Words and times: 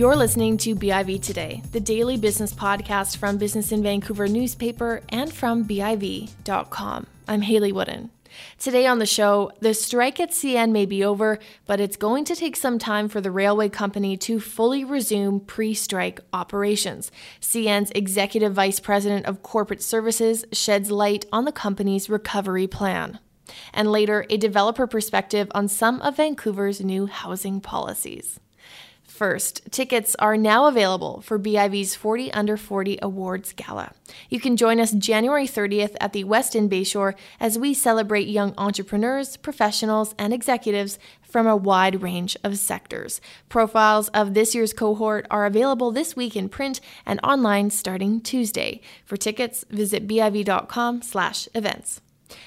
You're 0.00 0.16
listening 0.16 0.56
to 0.56 0.74
BIV 0.74 1.20
Today, 1.20 1.62
the 1.72 1.78
daily 1.78 2.16
business 2.16 2.54
podcast 2.54 3.18
from 3.18 3.36
Business 3.36 3.70
in 3.70 3.82
Vancouver 3.82 4.28
newspaper 4.28 5.02
and 5.10 5.30
from 5.30 5.66
BIV.com. 5.66 7.06
I'm 7.28 7.42
Hayley 7.42 7.70
Woodin. 7.70 8.08
Today 8.58 8.86
on 8.86 8.98
the 8.98 9.04
show, 9.04 9.52
the 9.60 9.74
strike 9.74 10.18
at 10.18 10.30
CN 10.30 10.72
may 10.72 10.86
be 10.86 11.04
over, 11.04 11.38
but 11.66 11.80
it's 11.80 11.98
going 11.98 12.24
to 12.24 12.34
take 12.34 12.56
some 12.56 12.78
time 12.78 13.10
for 13.10 13.20
the 13.20 13.30
railway 13.30 13.68
company 13.68 14.16
to 14.16 14.40
fully 14.40 14.84
resume 14.84 15.38
pre 15.38 15.74
strike 15.74 16.20
operations. 16.32 17.12
CN's 17.42 17.92
executive 17.94 18.54
vice 18.54 18.80
president 18.80 19.26
of 19.26 19.42
corporate 19.42 19.82
services 19.82 20.46
sheds 20.50 20.90
light 20.90 21.26
on 21.30 21.44
the 21.44 21.52
company's 21.52 22.08
recovery 22.08 22.66
plan. 22.66 23.18
And 23.74 23.92
later, 23.92 24.24
a 24.30 24.38
developer 24.38 24.86
perspective 24.86 25.48
on 25.50 25.68
some 25.68 26.00
of 26.00 26.16
Vancouver's 26.16 26.80
new 26.80 27.04
housing 27.04 27.60
policies. 27.60 28.40
First, 29.20 29.70
tickets 29.70 30.16
are 30.18 30.38
now 30.38 30.64
available 30.64 31.20
for 31.20 31.36
BIV's 31.36 31.94
40 31.94 32.32
Under 32.32 32.56
40 32.56 33.00
Awards 33.02 33.52
Gala. 33.52 33.92
You 34.30 34.40
can 34.40 34.56
join 34.56 34.80
us 34.80 34.92
January 34.92 35.46
30th 35.46 35.94
at 36.00 36.14
the 36.14 36.24
Westin 36.24 36.70
Bayshore 36.70 37.12
as 37.38 37.58
we 37.58 37.74
celebrate 37.74 38.28
young 38.28 38.54
entrepreneurs, 38.56 39.36
professionals, 39.36 40.14
and 40.18 40.32
executives 40.32 40.98
from 41.20 41.46
a 41.46 41.54
wide 41.54 42.00
range 42.00 42.34
of 42.42 42.56
sectors. 42.56 43.20
Profiles 43.50 44.08
of 44.14 44.32
this 44.32 44.54
year's 44.54 44.72
cohort 44.72 45.26
are 45.30 45.44
available 45.44 45.90
this 45.90 46.16
week 46.16 46.34
in 46.34 46.48
print 46.48 46.80
and 47.04 47.20
online 47.22 47.68
starting 47.68 48.22
Tuesday. 48.22 48.80
For 49.04 49.18
tickets, 49.18 49.66
visit 49.68 50.08
biv.com/events. 50.08 52.00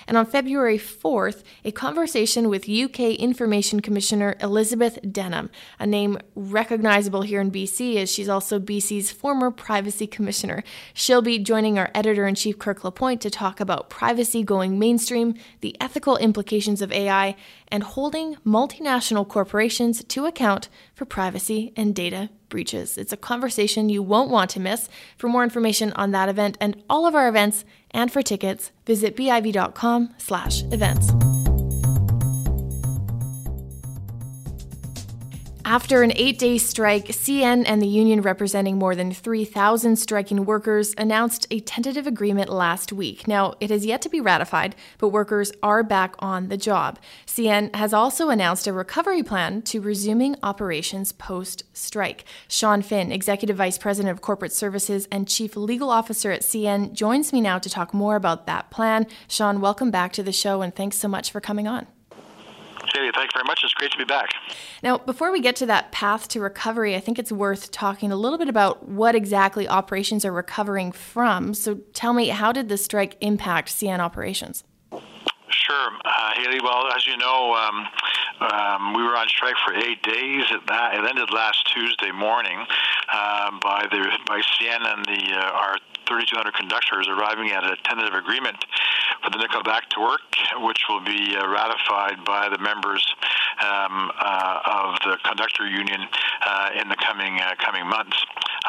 And 0.07 0.17
on 0.17 0.25
February 0.25 0.77
4th, 0.77 1.43
a 1.63 1.71
conversation 1.71 2.49
with 2.49 2.69
UK 2.69 2.99
Information 2.99 3.79
Commissioner 3.79 4.35
Elizabeth 4.41 4.99
Denham, 5.11 5.49
a 5.79 5.85
name 5.85 6.17
recognizable 6.35 7.21
here 7.21 7.41
in 7.41 7.51
BC 7.51 7.97
as 7.97 8.11
she's 8.11 8.29
also 8.29 8.59
BC's 8.59 9.11
former 9.11 9.51
Privacy 9.51 10.07
Commissioner. 10.07 10.63
She'll 10.93 11.21
be 11.21 11.39
joining 11.39 11.77
our 11.77 11.91
editor 11.93 12.27
in 12.27 12.35
chief, 12.35 12.59
Kirk 12.59 12.83
LaPointe, 12.83 13.21
to 13.21 13.29
talk 13.29 13.59
about 13.59 13.89
privacy 13.89 14.43
going 14.43 14.79
mainstream, 14.79 15.35
the 15.61 15.75
ethical 15.79 16.17
implications 16.17 16.81
of 16.81 16.91
AI, 16.91 17.35
and 17.73 17.83
holding 17.83 18.35
multinational 18.45 19.27
corporations 19.27 20.03
to 20.03 20.27
account 20.27 20.69
for 20.93 21.05
privacy 21.05 21.73
and 21.75 21.95
data 21.95 22.29
breaches. 22.47 22.99
It's 22.99 23.11
a 23.11 23.17
conversation 23.17 23.89
you 23.89 24.03
won't 24.03 24.29
want 24.29 24.51
to 24.51 24.59
miss. 24.59 24.87
For 25.17 25.27
more 25.27 25.43
information 25.43 25.91
on 25.93 26.11
that 26.11 26.29
event 26.29 26.55
and 26.61 26.83
all 26.87 27.07
of 27.07 27.15
our 27.15 27.27
events, 27.27 27.65
and 27.89 28.11
for 28.11 28.21
tickets, 28.21 28.71
visit 28.85 29.17
biv.com/events. 29.17 31.42
After 35.65 36.03
an 36.03 36.11
eight 36.17 36.37
day 36.37 36.57
strike, 36.57 37.05
CN 37.05 37.63
and 37.65 37.81
the 37.81 37.87
union 37.87 38.21
representing 38.21 38.77
more 38.77 38.95
than 38.95 39.13
3,000 39.13 39.95
striking 39.95 40.43
workers 40.43 40.93
announced 40.97 41.47
a 41.49 41.61
tentative 41.61 42.05
agreement 42.05 42.49
last 42.49 42.91
week. 42.91 43.29
Now, 43.29 43.53
it 43.61 43.69
has 43.69 43.85
yet 43.85 44.01
to 44.01 44.09
be 44.09 44.19
ratified, 44.19 44.75
but 44.97 45.07
workers 45.07 45.53
are 45.63 45.81
back 45.81 46.15
on 46.19 46.49
the 46.49 46.57
job. 46.57 46.99
CN 47.25 47.73
has 47.75 47.93
also 47.93 48.29
announced 48.29 48.67
a 48.67 48.73
recovery 48.73 49.23
plan 49.23 49.61
to 49.63 49.79
resuming 49.79 50.35
operations 50.43 51.13
post 51.13 51.63
strike. 51.71 52.25
Sean 52.49 52.81
Finn, 52.81 53.13
Executive 53.13 53.55
Vice 53.55 53.77
President 53.77 54.11
of 54.11 54.21
Corporate 54.21 54.51
Services 54.51 55.07
and 55.13 55.29
Chief 55.29 55.55
Legal 55.55 55.89
Officer 55.89 56.31
at 56.31 56.41
CN, 56.41 56.91
joins 56.91 57.31
me 57.31 57.39
now 57.39 57.57
to 57.57 57.69
talk 57.69 57.93
more 57.93 58.17
about 58.17 58.47
that 58.47 58.69
plan. 58.69 59.07
Sean, 59.29 59.61
welcome 59.61 59.91
back 59.91 60.11
to 60.11 60.23
the 60.23 60.33
show 60.33 60.61
and 60.61 60.75
thanks 60.75 60.97
so 60.97 61.07
much 61.07 61.31
for 61.31 61.39
coming 61.39 61.69
on. 61.69 61.87
Thank 62.93 63.15
you 63.15 63.29
very 63.33 63.45
much. 63.45 63.61
It's 63.63 63.73
great 63.73 63.91
to 63.91 63.97
be 63.97 64.03
back. 64.03 64.29
Now, 64.81 64.97
before 64.97 65.31
we 65.31 65.39
get 65.39 65.55
to 65.57 65.65
that 65.67 65.91
path 65.91 66.27
to 66.29 66.39
recovery, 66.39 66.95
I 66.95 66.99
think 66.99 67.17
it's 67.19 67.31
worth 67.31 67.71
talking 67.71 68.11
a 68.11 68.15
little 68.15 68.37
bit 68.37 68.49
about 68.49 68.87
what 68.87 69.15
exactly 69.15 69.67
operations 69.67 70.25
are 70.25 70.31
recovering 70.31 70.91
from. 70.91 71.53
So 71.53 71.75
tell 71.93 72.13
me, 72.13 72.29
how 72.29 72.51
did 72.51 72.69
the 72.69 72.77
strike 72.77 73.17
impact 73.21 73.69
CN 73.69 73.99
operations? 73.99 74.63
Sure, 75.49 75.91
uh, 76.05 76.31
Hayley. 76.35 76.59
Well, 76.61 76.87
as 76.95 77.05
you 77.05 77.15
know, 77.17 77.53
um, 77.53 77.87
um, 78.41 78.93
we 78.93 79.03
were 79.03 79.15
on 79.15 79.27
strike 79.29 79.55
for 79.65 79.73
eight 79.73 80.01
days. 80.03 80.45
It, 80.51 80.61
it 80.67 81.09
ended 81.09 81.31
last 81.31 81.71
Tuesday 81.73 82.11
morning 82.11 82.65
uh, 83.11 83.51
by 83.61 83.87
the 83.89 84.17
by 84.27 84.41
CN 84.41 84.85
and 84.85 85.05
the 85.05 85.37
uh, 85.37 85.51
our 85.51 85.77
3,200 86.13 86.53
conductors 86.53 87.07
arriving 87.09 87.49
at 87.49 87.63
a 87.63 87.75
tentative 87.83 88.13
agreement 88.13 88.57
for 89.23 89.31
the 89.31 89.37
nickel 89.37 89.63
back 89.63 89.89
to 89.89 89.99
work, 89.99 90.21
which 90.61 90.85
will 90.87 91.01
be 91.01 91.35
uh, 91.35 91.47
ratified 91.49 92.23
by 92.23 92.49
the 92.49 92.57
members 92.59 93.01
um, 93.65 94.11
uh, 94.21 94.93
of 94.93 94.99
the 95.01 95.17
conductor 95.25 95.65
union 95.65 96.01
uh, 96.45 96.69
in 96.79 96.87
the 96.89 96.95
coming 96.97 97.39
uh, 97.41 97.55
coming 97.57 97.87
months. 97.87 98.17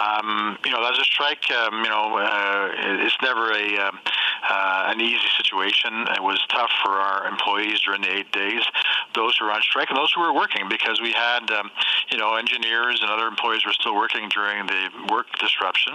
Um, 0.01 0.57
you 0.65 0.73
know, 0.73 0.83
as 0.89 0.99
a 0.99 1.05
strike, 1.05 1.51
um, 1.51 1.85
you 1.85 1.91
know, 1.91 2.17
it's 3.05 3.17
never 3.21 3.53
a 3.53 3.89
um, 3.89 3.99
an 4.89 5.01
easy 5.01 5.29
situation. 5.37 6.07
It 6.17 6.23
was 6.23 6.41
tough 6.49 6.71
for 6.83 6.93
our 6.93 7.29
employees 7.29 7.81
during 7.83 8.03
the 8.03 8.11
eight 8.11 8.33
days, 8.33 8.63
those 9.15 9.37
who 9.39 9.47
were 9.47 9.53
on 9.53 9.63
strike 9.63 9.91
and 9.91 9.99
those 9.99 10.13
who 10.13 10.21
were 10.21 10.35
working, 10.35 10.69
because 10.69 11.01
we 11.01 11.13
had, 11.13 11.51
um, 11.51 11.71
you 12.11 12.19
know, 12.19 12.35
engineers 12.35 13.01
and 13.01 13.11
other 13.11 13.27
employees 13.27 13.65
were 13.65 13.73
still 13.73 13.95
working 13.95 14.29
during 14.29 14.67
the 14.67 14.89
work 15.11 15.27
disruption, 15.39 15.95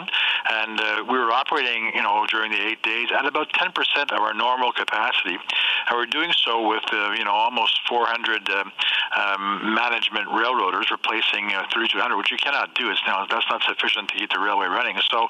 and 0.50 0.80
uh, 0.80 1.04
we 1.10 1.18
were 1.18 1.32
operating, 1.32 1.92
you 1.94 2.02
know, 2.02 2.26
during 2.30 2.52
the 2.52 2.62
eight 2.62 2.82
days 2.84 3.10
at 3.12 3.26
about 3.26 3.52
10% 3.54 3.72
of 4.12 4.20
our 4.20 4.34
normal 4.34 4.72
capacity, 4.72 5.36
and 5.36 5.94
we're 5.94 6.06
doing 6.06 6.32
so 6.44 6.68
with, 6.68 6.84
uh, 6.92 7.12
you 7.18 7.24
know, 7.24 7.34
almost 7.34 7.80
400 7.88 8.50
um, 8.50 8.72
um, 9.18 9.74
management 9.74 10.28
railroaders 10.30 10.92
replacing 10.92 11.52
uh, 11.54 11.66
3,200, 11.74 12.16
which 12.18 12.32
you 12.32 12.38
cannot 12.38 12.76
do. 12.76 12.90
It's 12.90 13.02
now 13.08 13.26
that's 13.30 13.46
not 13.50 13.64
sufficient 13.64 14.10
to 14.10 14.16
keep 14.16 14.32
the 14.32 14.40
railway 14.40 14.68
running. 14.68 14.98
So, 15.10 15.28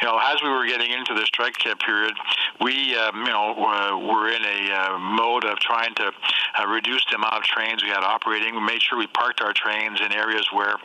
you 0.00 0.08
know, 0.08 0.18
as 0.22 0.42
we 0.42 0.48
were 0.48 0.66
getting 0.66 0.90
into 0.90 1.14
the 1.14 1.26
strike 1.26 1.58
period, 1.58 2.14
we, 2.60 2.96
um, 2.96 3.20
you 3.26 3.32
know, 3.32 3.54
were 4.08 4.28
in 4.28 4.44
a 4.44 4.72
uh, 4.72 4.98
mode 4.98 5.44
of 5.44 5.58
trying 5.58 5.94
to 5.96 6.12
uh, 6.58 6.66
reduce 6.66 7.04
the 7.10 7.16
amount 7.16 7.27
of 7.32 7.42
trains 7.42 7.82
we 7.82 7.90
had 7.90 8.02
operating. 8.02 8.54
We 8.54 8.60
made 8.60 8.82
sure 8.82 8.98
we 8.98 9.06
parked 9.06 9.40
our 9.40 9.52
trains 9.52 10.00
in 10.00 10.12
areas 10.12 10.48
where, 10.52 10.76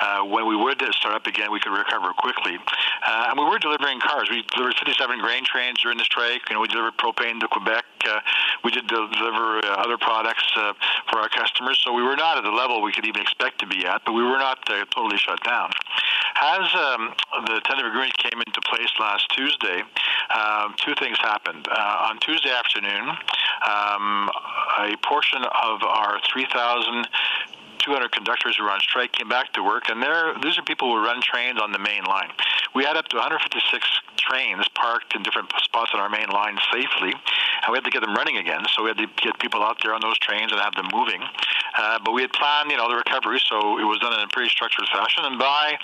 uh, 0.00 0.24
when 0.24 0.46
we 0.46 0.56
would 0.56 0.82
start 0.92 1.14
up 1.14 1.26
again, 1.26 1.50
we 1.52 1.60
could 1.60 1.76
recover 1.76 2.12
quickly. 2.12 2.58
Uh, 3.06 3.26
and 3.30 3.38
we 3.38 3.44
were 3.44 3.58
delivering 3.58 4.00
cars. 4.00 4.28
We 4.30 4.42
delivered 4.54 4.74
57 4.78 5.20
grain 5.20 5.44
trains 5.44 5.80
during 5.80 5.98
the 5.98 6.04
strike. 6.04 6.42
Know, 6.50 6.60
we 6.60 6.68
delivered 6.68 6.96
propane 6.96 7.40
to 7.40 7.48
Quebec. 7.48 7.84
Uh, 8.04 8.20
we 8.64 8.70
did 8.70 8.86
deliver 8.86 9.58
uh, 9.64 9.76
other 9.78 9.98
products 9.98 10.46
for 10.52 11.18
our 11.18 11.28
customers. 11.28 11.78
So 11.82 11.92
we 11.92 12.02
were 12.02 12.16
not 12.16 12.38
at 12.38 12.44
the 12.44 12.50
level 12.50 12.82
we 12.82 12.92
could 12.92 13.06
even 13.06 13.22
expect 13.22 13.60
to 13.60 13.66
be 13.66 13.86
at, 13.86 14.02
but 14.04 14.12
we 14.12 14.22
were 14.22 14.38
not 14.38 14.58
totally 14.66 15.18
shut 15.18 15.42
down. 15.44 15.70
As 16.40 16.68
um, 16.74 17.14
the 17.46 17.60
tentative 17.64 17.92
agreement 17.92 18.16
came 18.18 18.40
into 18.46 18.60
place 18.60 18.92
last 19.00 19.26
Tuesday, 19.34 19.82
um, 20.34 20.74
two 20.76 20.94
things 20.94 21.18
happened. 21.18 21.66
Uh, 21.70 22.08
on 22.10 22.18
Tuesday 22.18 22.50
afternoon, 22.50 23.08
um, 23.64 24.28
a 24.78 24.96
portion 24.98 25.42
of 25.44 25.82
our 25.82 26.20
3,000 26.32 27.06
200 27.86 28.10
conductors 28.10 28.56
who 28.56 28.64
were 28.64 28.70
on 28.70 28.80
strike 28.80 29.12
came 29.12 29.28
back 29.28 29.52
to 29.52 29.62
work, 29.62 29.88
and 29.88 30.02
there, 30.02 30.34
these 30.42 30.58
are 30.58 30.62
people 30.62 30.90
who 30.90 31.04
run 31.04 31.22
trains 31.22 31.60
on 31.60 31.70
the 31.70 31.78
main 31.78 32.02
line. 32.02 32.30
We 32.74 32.84
had 32.84 32.96
up 32.96 33.06
to 33.08 33.16
156 33.16 33.62
trains 34.18 34.66
parked 34.74 35.14
in 35.14 35.22
different 35.22 35.52
spots 35.62 35.92
on 35.94 36.00
our 36.00 36.10
main 36.10 36.28
line 36.28 36.58
safely, 36.72 37.14
and 37.66 37.72
we 37.72 37.76
had 37.76 37.84
to 37.84 37.90
get 37.90 38.00
them 38.00 38.14
running 38.14 38.36
again. 38.38 38.62
So 38.74 38.82
we 38.82 38.90
had 38.90 38.98
to 38.98 39.08
get 39.20 39.38
people 39.38 39.62
out 39.62 39.78
there 39.82 39.92
on 39.92 40.00
those 40.00 40.18
trains 40.18 40.52
and 40.52 40.60
have 40.60 40.74
them 40.74 40.88
moving. 40.94 41.20
Uh, 41.76 41.98
but 42.04 42.12
we 42.12 42.22
had 42.22 42.32
planned, 42.32 42.70
you 42.70 42.76
know, 42.76 42.88
the 42.88 42.96
recovery, 42.96 43.40
so 43.44 43.78
it 43.78 43.84
was 43.84 43.98
done 43.98 44.14
in 44.14 44.20
a 44.20 44.28
pretty 44.28 44.48
structured 44.48 44.86
fashion. 44.88 45.24
And 45.24 45.38
by, 45.38 45.76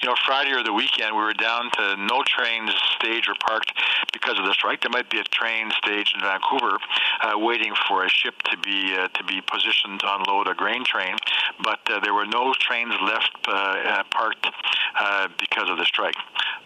you 0.00 0.08
know, 0.08 0.14
Friday 0.24 0.52
or 0.52 0.62
the 0.62 0.72
weekend, 0.72 1.16
we 1.16 1.22
were 1.22 1.34
down 1.34 1.70
to 1.72 1.96
no 1.96 2.22
trains 2.26 2.70
staged 2.96 3.28
or 3.28 3.34
parked 3.40 3.72
because 4.12 4.38
of 4.38 4.44
the 4.44 4.52
strike. 4.52 4.82
There 4.82 4.90
might 4.90 5.10
be 5.10 5.18
a 5.18 5.24
train 5.24 5.72
staged 5.82 6.14
in 6.14 6.20
Vancouver 6.20 6.78
uh, 7.22 7.38
waiting 7.38 7.72
for 7.88 8.04
a 8.04 8.08
ship 8.08 8.34
to 8.50 8.56
be 8.58 8.94
uh, 8.94 9.08
to 9.08 9.24
be 9.24 9.40
positioned 9.40 10.00
to 10.00 10.06
unload 10.14 10.48
a 10.48 10.54
grain 10.54 10.84
train, 10.84 11.16
but 11.64 11.80
uh, 11.90 12.00
there 12.00 12.14
were 12.14 12.26
no 12.26 12.54
trains 12.60 12.94
left 13.02 13.30
uh, 13.48 13.52
uh, 13.52 14.02
parked 14.10 14.46
because 15.38 15.70
of 15.70 15.78
the 15.78 15.84
strike. 15.84 16.16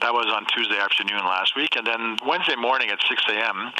That 0.01 0.13
was 0.13 0.27
on 0.27 0.45
Tuesday 0.47 0.79
afternoon 0.79 1.25
last 1.25 1.57
week, 1.57 1.77
and 1.77 1.87
then 1.87 2.17
Wednesday 2.27 2.57
morning 2.57 2.91
at 2.91 2.99
6 3.09 3.23
a.m., 3.31 3.73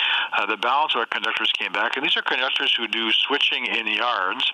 the 0.47 0.57
balance 0.57 0.95
of 0.95 1.01
our 1.01 1.07
conductors 1.07 1.51
came 1.53 1.73
back, 1.73 1.97
and 1.97 2.05
these 2.05 2.17
are 2.17 2.23
conductors 2.23 2.75
who 2.77 2.87
do 2.89 3.11
switching 3.13 3.67
in 3.67 3.87
yards, 3.87 4.51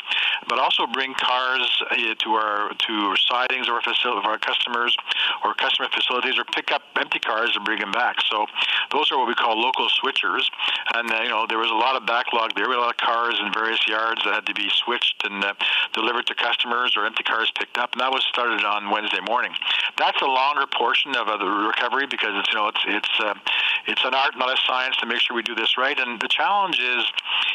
but 0.49 0.58
also 0.58 0.87
bring 0.87 1.14
cars 1.14 1.82
to 2.19 2.31
our 2.31 2.72
to 2.75 3.14
sidings 3.28 3.69
of 3.69 3.75
our 3.75 3.82
facility 3.82 4.19
of 4.19 4.25
our 4.25 4.38
customers 4.38 4.96
or 5.44 5.55
customer 5.55 5.88
facilities, 5.93 6.38
or 6.38 6.44
pick 6.44 6.72
up 6.72 6.82
empty 6.96 7.19
cars 7.19 7.52
and 7.55 7.64
bring 7.64 7.81
them 7.81 7.93
back. 7.93 8.17
So 8.31 8.46
those 8.93 9.11
are 9.12 9.19
what 9.19 9.28
we 9.28 9.34
call 9.34 9.61
local 9.61 9.88
switchers, 9.88 10.49
and 10.94 11.11
uh, 11.11 11.20
you 11.22 11.28
know 11.28 11.46
there 11.49 11.58
was 11.58 11.70
a 11.70 11.75
lot 11.75 11.96
of 11.96 12.06
backlog 12.06 12.55
there. 12.55 12.69
We 12.69 12.75
had 12.75 12.81
a 12.81 12.87
lot 12.87 12.94
of 12.94 13.00
cars 13.00 13.38
in 13.40 13.52
various 13.52 13.87
yards 13.87 14.23
that 14.25 14.34
had 14.34 14.46
to 14.46 14.55
be 14.55 14.69
switched 14.70 15.23
and 15.25 15.44
uh, 15.44 15.55
delivered 15.93 16.26
to 16.26 16.34
customers, 16.34 16.96
or 16.96 17.06
empty 17.06 17.23
cars 17.23 17.50
picked 17.58 17.78
up, 17.78 17.93
and 17.93 18.00
that 18.00 18.11
was 18.11 18.25
started 18.25 18.64
on 18.64 18.90
Wednesday 18.90 19.20
morning. 19.26 19.52
That's 19.99 20.20
a 20.23 20.26
longer 20.26 20.66
portion 20.66 21.16
of 21.16 21.28
uh, 21.28 21.37
the 21.37 21.46
recovery 21.46 22.06
because 22.06 22.32
it's 22.34 22.49
you 22.49 22.55
know 22.55 22.69
it's 22.69 22.84
it's 22.87 23.14
uh, 23.20 23.34
it's 23.87 24.05
an 24.05 24.14
art, 24.14 24.37
not 24.37 24.50
a 24.50 24.61
science, 24.66 24.96
to 24.99 25.06
make 25.06 25.20
sure 25.20 25.34
we 25.37 25.43
do 25.43 25.55
this 25.60 25.76
right. 25.76 25.98
And 25.98 26.20
the 26.20 26.28
challenge 26.28 26.80
is, 26.80 27.04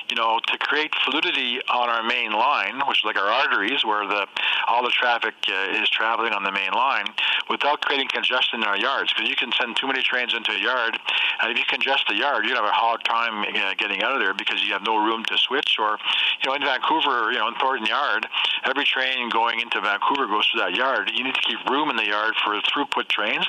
you 0.09 0.15
know, 0.15 0.39
to 0.47 0.57
create 0.57 0.93
fluidity 1.03 1.59
on 1.69 1.89
our 1.89 2.03
main 2.03 2.31
line, 2.31 2.81
which 2.87 2.99
is 2.99 3.05
like 3.05 3.17
our 3.17 3.27
arteries, 3.27 3.83
where 3.83 4.07
the 4.07 4.27
all 4.67 4.83
the 4.83 4.93
traffic 4.93 5.33
uh, 5.49 5.81
is 5.81 5.89
traveling 5.89 6.33
on 6.33 6.43
the 6.43 6.51
main 6.51 6.71
line 6.71 7.05
without 7.49 7.81
creating 7.81 8.07
congestion 8.07 8.61
in 8.61 8.67
our 8.67 8.77
yards. 8.77 9.13
Because 9.13 9.29
you 9.29 9.35
can 9.35 9.51
send 9.59 9.75
too 9.75 9.87
many 9.87 10.01
trains 10.01 10.33
into 10.33 10.51
a 10.51 10.59
yard, 10.59 10.97
and 11.41 11.51
if 11.51 11.57
you 11.57 11.65
congest 11.65 12.05
the 12.07 12.15
yard, 12.15 12.45
you 12.45 12.55
have 12.55 12.65
a 12.65 12.71
hard 12.71 13.03
time 13.03 13.41
uh, 13.41 13.73
getting 13.77 14.01
out 14.03 14.13
of 14.13 14.19
there 14.21 14.33
because 14.33 14.63
you 14.63 14.73
have 14.73 14.83
no 14.83 14.97
room 14.97 15.23
to 15.25 15.37
switch. 15.37 15.77
Or, 15.79 15.97
you 16.41 16.49
know, 16.49 16.55
in 16.55 16.61
Vancouver, 16.61 17.31
you 17.31 17.39
know, 17.39 17.47
in 17.47 17.55
Thornton 17.55 17.87
Yard, 17.87 18.27
every 18.63 18.85
train 18.85 19.29
going 19.29 19.59
into 19.59 19.81
Vancouver 19.81 20.27
goes 20.27 20.47
through 20.47 20.61
that 20.61 20.75
yard. 20.75 21.11
You 21.13 21.23
need 21.23 21.35
to 21.35 21.41
keep 21.41 21.59
room 21.69 21.89
in 21.89 21.95
the 21.95 22.05
yard 22.05 22.35
for 22.43 22.53
throughput 22.61 23.07
trains, 23.07 23.45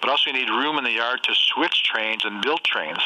but 0.00 0.10
also 0.10 0.30
you 0.30 0.34
need 0.34 0.50
room 0.50 0.78
in 0.78 0.84
the 0.84 0.92
yard 0.92 1.22
to 1.24 1.34
switch 1.34 1.84
trains 1.84 2.24
and 2.24 2.42
build 2.42 2.62
trains. 2.64 3.00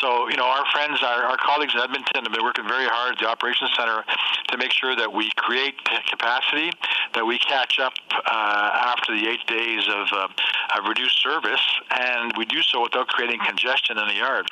So, 0.00 0.28
you 0.28 0.36
know, 0.38 0.46
our 0.46 0.64
friends, 0.72 1.02
our, 1.02 1.24
our 1.24 1.36
colleagues 1.36 1.74
in 1.74 1.80
Edmonton 1.80 2.22
have 2.24 2.32
been 2.32 2.44
working 2.44 2.66
very 2.66 2.86
hard 2.86 3.14
at 3.14 3.18
the 3.18 3.28
Operations 3.28 3.70
Center 3.76 4.04
to 4.48 4.56
make 4.56 4.72
sure 4.72 4.96
that 4.96 5.12
we 5.12 5.30
create 5.36 5.74
capacity, 6.08 6.70
that 7.14 7.24
we 7.26 7.38
catch 7.38 7.78
up 7.78 7.94
uh, 8.12 8.94
after 8.94 9.12
the 9.12 9.28
eight 9.28 9.44
days 9.46 9.84
of, 9.88 10.06
uh, 10.12 10.28
of 10.78 10.88
reduced 10.88 11.20
service, 11.22 11.62
and 11.90 12.32
we 12.36 12.44
do 12.44 12.62
so 12.62 12.82
without 12.82 13.08
creating 13.08 13.40
congestion 13.44 13.98
in 13.98 14.06
the 14.08 14.14
yard. 14.14 14.48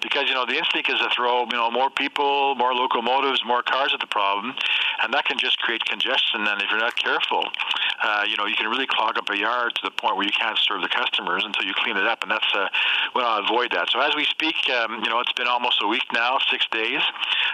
Because, 0.00 0.28
you 0.28 0.34
know, 0.34 0.46
the 0.46 0.56
instinct 0.56 0.90
is 0.90 0.98
to 0.98 1.08
throw, 1.14 1.44
you 1.44 1.56
know, 1.56 1.70
more 1.70 1.90
people, 1.90 2.54
more 2.54 2.74
locomotives, 2.74 3.42
more 3.44 3.62
cars 3.62 3.90
at 3.94 4.00
the 4.00 4.06
problem, 4.06 4.54
and 5.02 5.12
that 5.14 5.24
can 5.24 5.38
just 5.38 5.58
create 5.58 5.84
congestion. 5.84 6.46
And 6.46 6.62
if 6.62 6.70
you're 6.70 6.78
not 6.78 6.96
careful, 6.96 7.44
uh, 8.02 8.24
you 8.28 8.36
know, 8.36 8.46
you 8.46 8.54
can 8.54 8.68
really 8.68 8.86
clog 8.86 9.18
up 9.18 9.28
a 9.30 9.36
yard 9.36 9.74
to 9.76 9.82
the 9.84 9.90
point 9.90 10.16
where 10.16 10.26
you 10.26 10.32
can't 10.32 10.58
serve 10.58 10.82
the 10.82 10.88
customers 10.88 11.44
until 11.44 11.64
you 11.64 11.74
clean 11.74 11.96
it 11.96 12.06
up, 12.06 12.22
and 12.22 12.30
that's 12.30 12.46
uh, 12.54 12.68
we 13.14 13.22
want 13.22 13.46
to 13.46 13.52
avoid 13.52 13.70
that. 13.72 13.90
So 13.90 14.00
as 14.00 14.14
we 14.14 14.24
speak, 14.24 14.56
um, 14.70 15.02
you 15.02 15.10
know, 15.10 15.20
it's 15.28 15.36
been 15.36 15.46
almost 15.46 15.82
a 15.82 15.86
week 15.86 16.04
now, 16.12 16.38
six 16.50 16.66
days. 16.72 17.00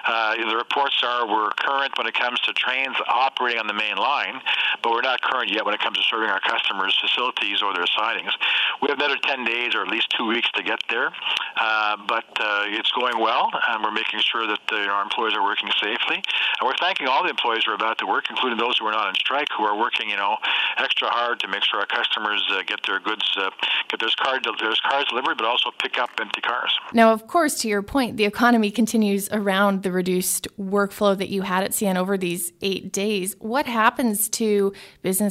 Uh, 0.06 0.36
the 0.36 0.56
reports 0.56 1.02
are 1.02 1.26
we're 1.26 1.50
current 1.58 1.96
when 1.98 2.06
it 2.06 2.14
comes 2.14 2.38
to 2.40 2.52
trains 2.52 2.94
operating 3.08 3.58
on 3.58 3.66
the 3.66 3.74
main 3.74 3.96
line, 3.96 4.40
but 4.82 4.92
we're 4.92 5.02
not 5.02 5.13
yet 5.48 5.64
when 5.64 5.74
it 5.74 5.80
comes 5.80 5.98
to 5.98 6.04
serving 6.04 6.28
our 6.28 6.40
customers' 6.40 6.96
facilities 7.00 7.62
or 7.62 7.74
their 7.74 7.86
sidings. 7.86 8.32
We 8.82 8.88
have 8.88 8.98
another 8.98 9.18
10 9.22 9.44
days 9.44 9.74
or 9.74 9.82
at 9.82 9.88
least 9.88 10.12
two 10.16 10.26
weeks 10.26 10.50
to 10.54 10.62
get 10.62 10.80
there, 10.90 11.12
uh, 11.60 11.96
but 12.08 12.24
uh, 12.40 12.64
it's 12.68 12.90
going 12.92 13.18
well, 13.20 13.50
and 13.68 13.82
we're 13.82 13.92
making 13.92 14.20
sure 14.20 14.46
that 14.46 14.60
uh, 14.72 14.90
our 14.90 15.02
employees 15.02 15.34
are 15.34 15.42
working 15.42 15.70
safely. 15.80 16.16
And 16.16 16.62
we're 16.64 16.78
thanking 16.80 17.08
all 17.08 17.22
the 17.22 17.30
employees 17.30 17.64
who 17.64 17.72
are 17.72 17.74
about 17.74 17.98
to 17.98 18.06
work, 18.06 18.24
including 18.30 18.58
those 18.58 18.78
who 18.78 18.86
are 18.86 18.92
not 18.92 19.08
on 19.08 19.14
strike, 19.14 19.48
who 19.56 19.64
are 19.64 19.78
working, 19.78 20.08
you 20.10 20.16
know, 20.16 20.36
extra 20.78 21.08
hard 21.08 21.40
to 21.40 21.48
make 21.48 21.62
sure 21.64 21.80
our 21.80 21.86
customers 21.86 22.42
uh, 22.50 22.62
get 22.66 22.80
their 22.86 23.00
goods, 23.00 23.24
uh, 23.36 23.50
get 23.88 24.00
cars, 24.16 24.40
their 24.60 24.74
cars 24.88 25.06
delivered, 25.08 25.36
but 25.36 25.46
also 25.46 25.70
pick 25.78 25.98
up 25.98 26.10
empty 26.20 26.40
cars. 26.40 26.76
Now, 26.92 27.12
of 27.12 27.26
course, 27.26 27.60
to 27.60 27.68
your 27.68 27.82
point, 27.82 28.16
the 28.16 28.24
economy 28.24 28.70
continues 28.70 29.28
around 29.30 29.82
the 29.82 29.92
reduced 29.92 30.48
workflow 30.58 31.16
that 31.16 31.28
you 31.28 31.42
had 31.42 31.64
at 31.64 31.72
CN 31.72 31.96
over 31.96 32.16
these 32.16 32.52
eight 32.62 32.92
days. 32.92 33.36
What 33.38 33.66
happens 33.66 34.28
to 34.30 34.72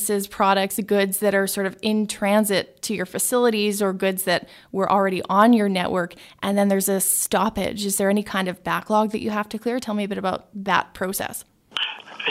businesses, 0.04 0.28
products, 0.28 0.80
goods 0.86 1.20
that 1.20 1.34
are 1.34 1.48
sort 1.48 1.66
of 1.66 1.78
in 1.82 2.08
transit 2.08 2.82
to 2.82 2.94
your 2.94 3.06
facilities 3.06 3.82
or 3.82 3.94
goods 3.94 4.24
that 4.24 4.50
were 4.72 4.92
already 4.92 5.22
on 5.30 5.54
your 5.54 5.70
network, 5.70 6.14
and 6.42 6.58
then 6.58 6.68
there's 6.68 6.90
a 6.90 7.00
stoppage? 7.00 7.86
Is 7.86 7.98
there 7.98 8.10
any 8.10 8.24
kind 8.24 8.48
of 8.48 8.64
backlog 8.64 9.12
that 9.12 9.22
you 9.22 9.30
have 9.30 9.48
to 9.50 9.58
clear? 9.58 9.80
Tell 9.80 9.94
me 9.94 10.04
a 10.04 10.08
bit 10.08 10.18
about 10.18 10.50
that 10.54 10.94
process. 10.94 11.46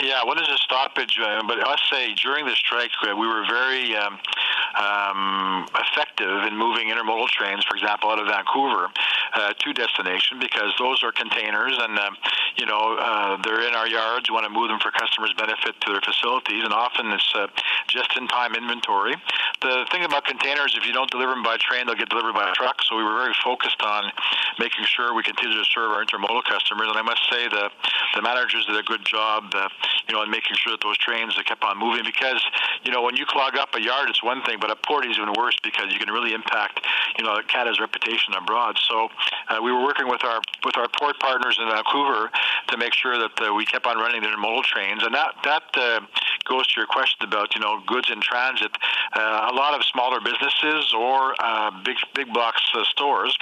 Yeah, 0.01 0.23
what 0.23 0.41
is 0.41 0.47
a 0.47 0.57
stoppage? 0.57 1.19
Uh, 1.21 1.41
but 1.47 1.57
I 1.61 1.75
say, 1.91 2.13
during 2.15 2.45
the 2.45 2.55
strike, 2.55 2.89
we 3.03 3.27
were 3.27 3.45
very 3.45 3.95
um, 3.95 4.17
um, 4.77 5.65
effective 5.75 6.45
in 6.45 6.57
moving 6.57 6.89
intermodal 6.89 7.27
trains, 7.29 7.63
for 7.69 7.75
example, 7.75 8.09
out 8.09 8.19
of 8.19 8.27
Vancouver 8.27 8.89
uh, 9.33 9.53
to 9.53 9.73
destination 9.73 10.39
because 10.39 10.73
those 10.79 11.03
are 11.03 11.11
containers 11.11 11.77
and, 11.77 11.99
uh, 11.99 12.09
you 12.57 12.65
know, 12.65 12.97
uh, 12.99 13.37
they're 13.43 13.67
in 13.67 13.73
our 13.73 13.87
yards. 13.87 14.29
Want 14.29 14.45
to 14.45 14.49
move 14.49 14.69
them 14.69 14.79
for 14.79 14.91
customers' 14.91 15.33
benefit 15.37 15.79
to 15.81 15.91
their 15.91 16.01
facilities, 16.01 16.63
and 16.63 16.73
often 16.73 17.11
it's 17.11 17.33
uh, 17.35 17.47
just 17.87 18.15
in 18.17 18.27
time 18.27 18.55
inventory. 18.55 19.15
The 19.61 19.85
thing 19.91 20.03
about 20.03 20.25
containers, 20.25 20.75
if 20.77 20.85
you 20.85 20.93
don't 20.93 21.09
deliver 21.09 21.31
them 21.33 21.43
by 21.43 21.57
train, 21.57 21.87
they'll 21.87 21.95
get 21.95 22.09
delivered 22.09 22.33
by 22.33 22.51
truck. 22.55 22.81
So 22.83 22.97
we 22.97 23.03
were 23.03 23.15
very 23.15 23.33
focused 23.43 23.81
on 23.81 24.11
making 24.59 24.85
sure 24.85 25.13
we 25.13 25.23
continue 25.23 25.57
to 25.57 25.65
serve 25.65 25.91
our 25.91 26.03
intermodal 26.03 26.43
customers. 26.43 26.87
And 26.89 26.97
I 26.97 27.01
must 27.01 27.21
say, 27.29 27.47
the, 27.47 27.69
the 28.15 28.21
managers 28.21 28.65
did 28.65 28.75
a 28.75 28.83
good 28.83 29.05
job, 29.05 29.51
uh, 29.55 29.69
you 30.07 30.15
know, 30.15 30.23
in 30.23 30.29
making 30.29 30.55
sure 30.55 30.73
that 30.73 30.81
those 30.81 30.97
trains 30.97 31.35
kept 31.45 31.63
on 31.63 31.77
moving 31.77 32.03
because, 32.05 32.43
you 32.83 32.91
know, 32.91 33.01
when 33.01 33.15
you 33.15 33.25
clog 33.25 33.57
up 33.57 33.75
a 33.75 33.81
yard, 33.81 34.09
it's 34.09 34.23
one 34.23 34.41
thing, 34.43 34.57
but 34.59 34.71
a 34.71 34.75
port 34.75 35.05
is 35.05 35.17
even 35.17 35.33
worse 35.37 35.55
because 35.63 35.91
you 35.91 35.99
can 35.99 36.09
really 36.09 36.33
impact, 36.33 36.81
you 37.17 37.23
know, 37.23 37.39
Canada's 37.47 37.79
reputation 37.79 38.33
abroad. 38.33 38.77
So 38.87 39.09
uh, 39.49 39.59
we 39.61 39.71
were 39.71 39.83
working 39.83 40.07
with 40.07 40.23
our 40.23 40.41
with 40.63 40.77
our 40.77 40.87
port 40.99 41.19
partners 41.19 41.59
in 41.61 41.67
Vancouver 41.67 42.29
to 42.67 42.77
make 42.77 42.93
sure 42.93 43.17
that 43.17 43.31
uh, 43.41 43.53
we 43.53 43.65
kept 43.65 43.85
on 43.85 43.97
running 43.97 44.21
the 44.21 44.27
intermodal 44.27 44.63
trains, 44.63 45.03
and 45.03 45.13
that 45.13 45.35
that 45.43 45.63
uh, 45.75 45.99
goes 46.45 46.67
to 46.67 46.79
your 46.79 46.87
question 46.87 47.27
about 47.27 47.53
you 47.55 47.61
know 47.61 47.72
goods 47.85 48.09
in 48.11 48.21
transit. 48.21 48.71
Uh, 49.13 49.49
a 49.51 49.53
lot 49.53 49.73
of 49.73 49.83
smaller 49.85 50.19
businesses 50.19 50.93
or 50.97 51.35
uh, 51.39 51.71
big 51.83 51.97
big 52.13 52.33
box 52.33 52.61
uh, 52.75 52.83
stores 52.85 53.37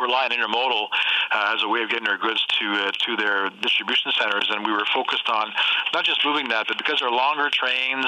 rely 0.00 0.24
on 0.24 0.30
intermodal 0.30 0.88
uh, 1.32 1.54
as 1.54 1.62
a 1.62 1.68
way 1.68 1.82
of 1.82 1.88
getting 1.88 2.04
their 2.04 2.18
goods 2.18 2.44
to 2.58 2.66
uh, 2.72 2.90
to 2.92 3.16
their 3.16 3.50
distribution 3.62 4.12
centers, 4.18 4.48
and 4.50 4.66
we 4.66 4.72
were 4.72 4.86
focused 4.92 5.28
on 5.28 5.52
not 5.92 6.04
just 6.04 6.24
moving 6.24 6.48
that, 6.48 6.66
but 6.68 6.78
because 6.78 7.00
they're 7.00 7.10
longer 7.10 7.48
trains, 7.50 8.06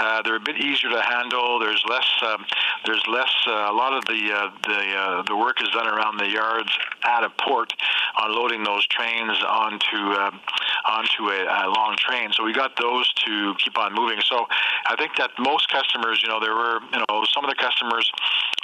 uh, 0.00 0.22
they're 0.22 0.36
a 0.36 0.40
bit 0.40 0.56
easier 0.58 0.90
to 0.90 1.02
handle. 1.02 1.58
There's 1.58 1.82
less 1.88 2.08
um, 2.22 2.44
there's 2.86 3.02
less 3.08 3.32
uh, 3.46 3.70
a 3.70 3.74
lot 3.74 3.92
of 3.92 4.04
the 4.06 4.32
uh, 4.32 4.50
the 4.66 4.80
uh, 4.94 5.22
the 5.22 5.36
work 5.36 5.62
is 5.62 5.68
done 5.70 5.86
around 5.86 6.18
the 6.18 6.28
yards 6.28 6.70
at 7.04 7.24
a 7.24 7.30
port 7.46 7.72
on 8.20 8.34
loading 8.34 8.64
those 8.64 8.86
trains 8.86 9.38
onto 9.46 9.96
um, 10.18 10.40
onto 10.88 11.28
a, 11.28 11.44
a 11.44 11.68
long 11.68 11.94
train. 11.98 12.32
So 12.32 12.44
we 12.44 12.52
got 12.52 12.72
those 12.80 13.12
to 13.26 13.54
keep 13.62 13.76
on 13.78 13.94
moving. 13.94 14.18
So 14.24 14.46
I 14.86 14.96
think 14.96 15.12
that 15.18 15.30
most 15.38 15.68
customers, 15.68 16.20
you 16.22 16.28
know, 16.28 16.40
there 16.40 16.54
were 16.54 16.80
you 16.92 16.98
know 16.98 17.24
some 17.32 17.44
of 17.44 17.50
the 17.50 17.56
customers 17.56 18.10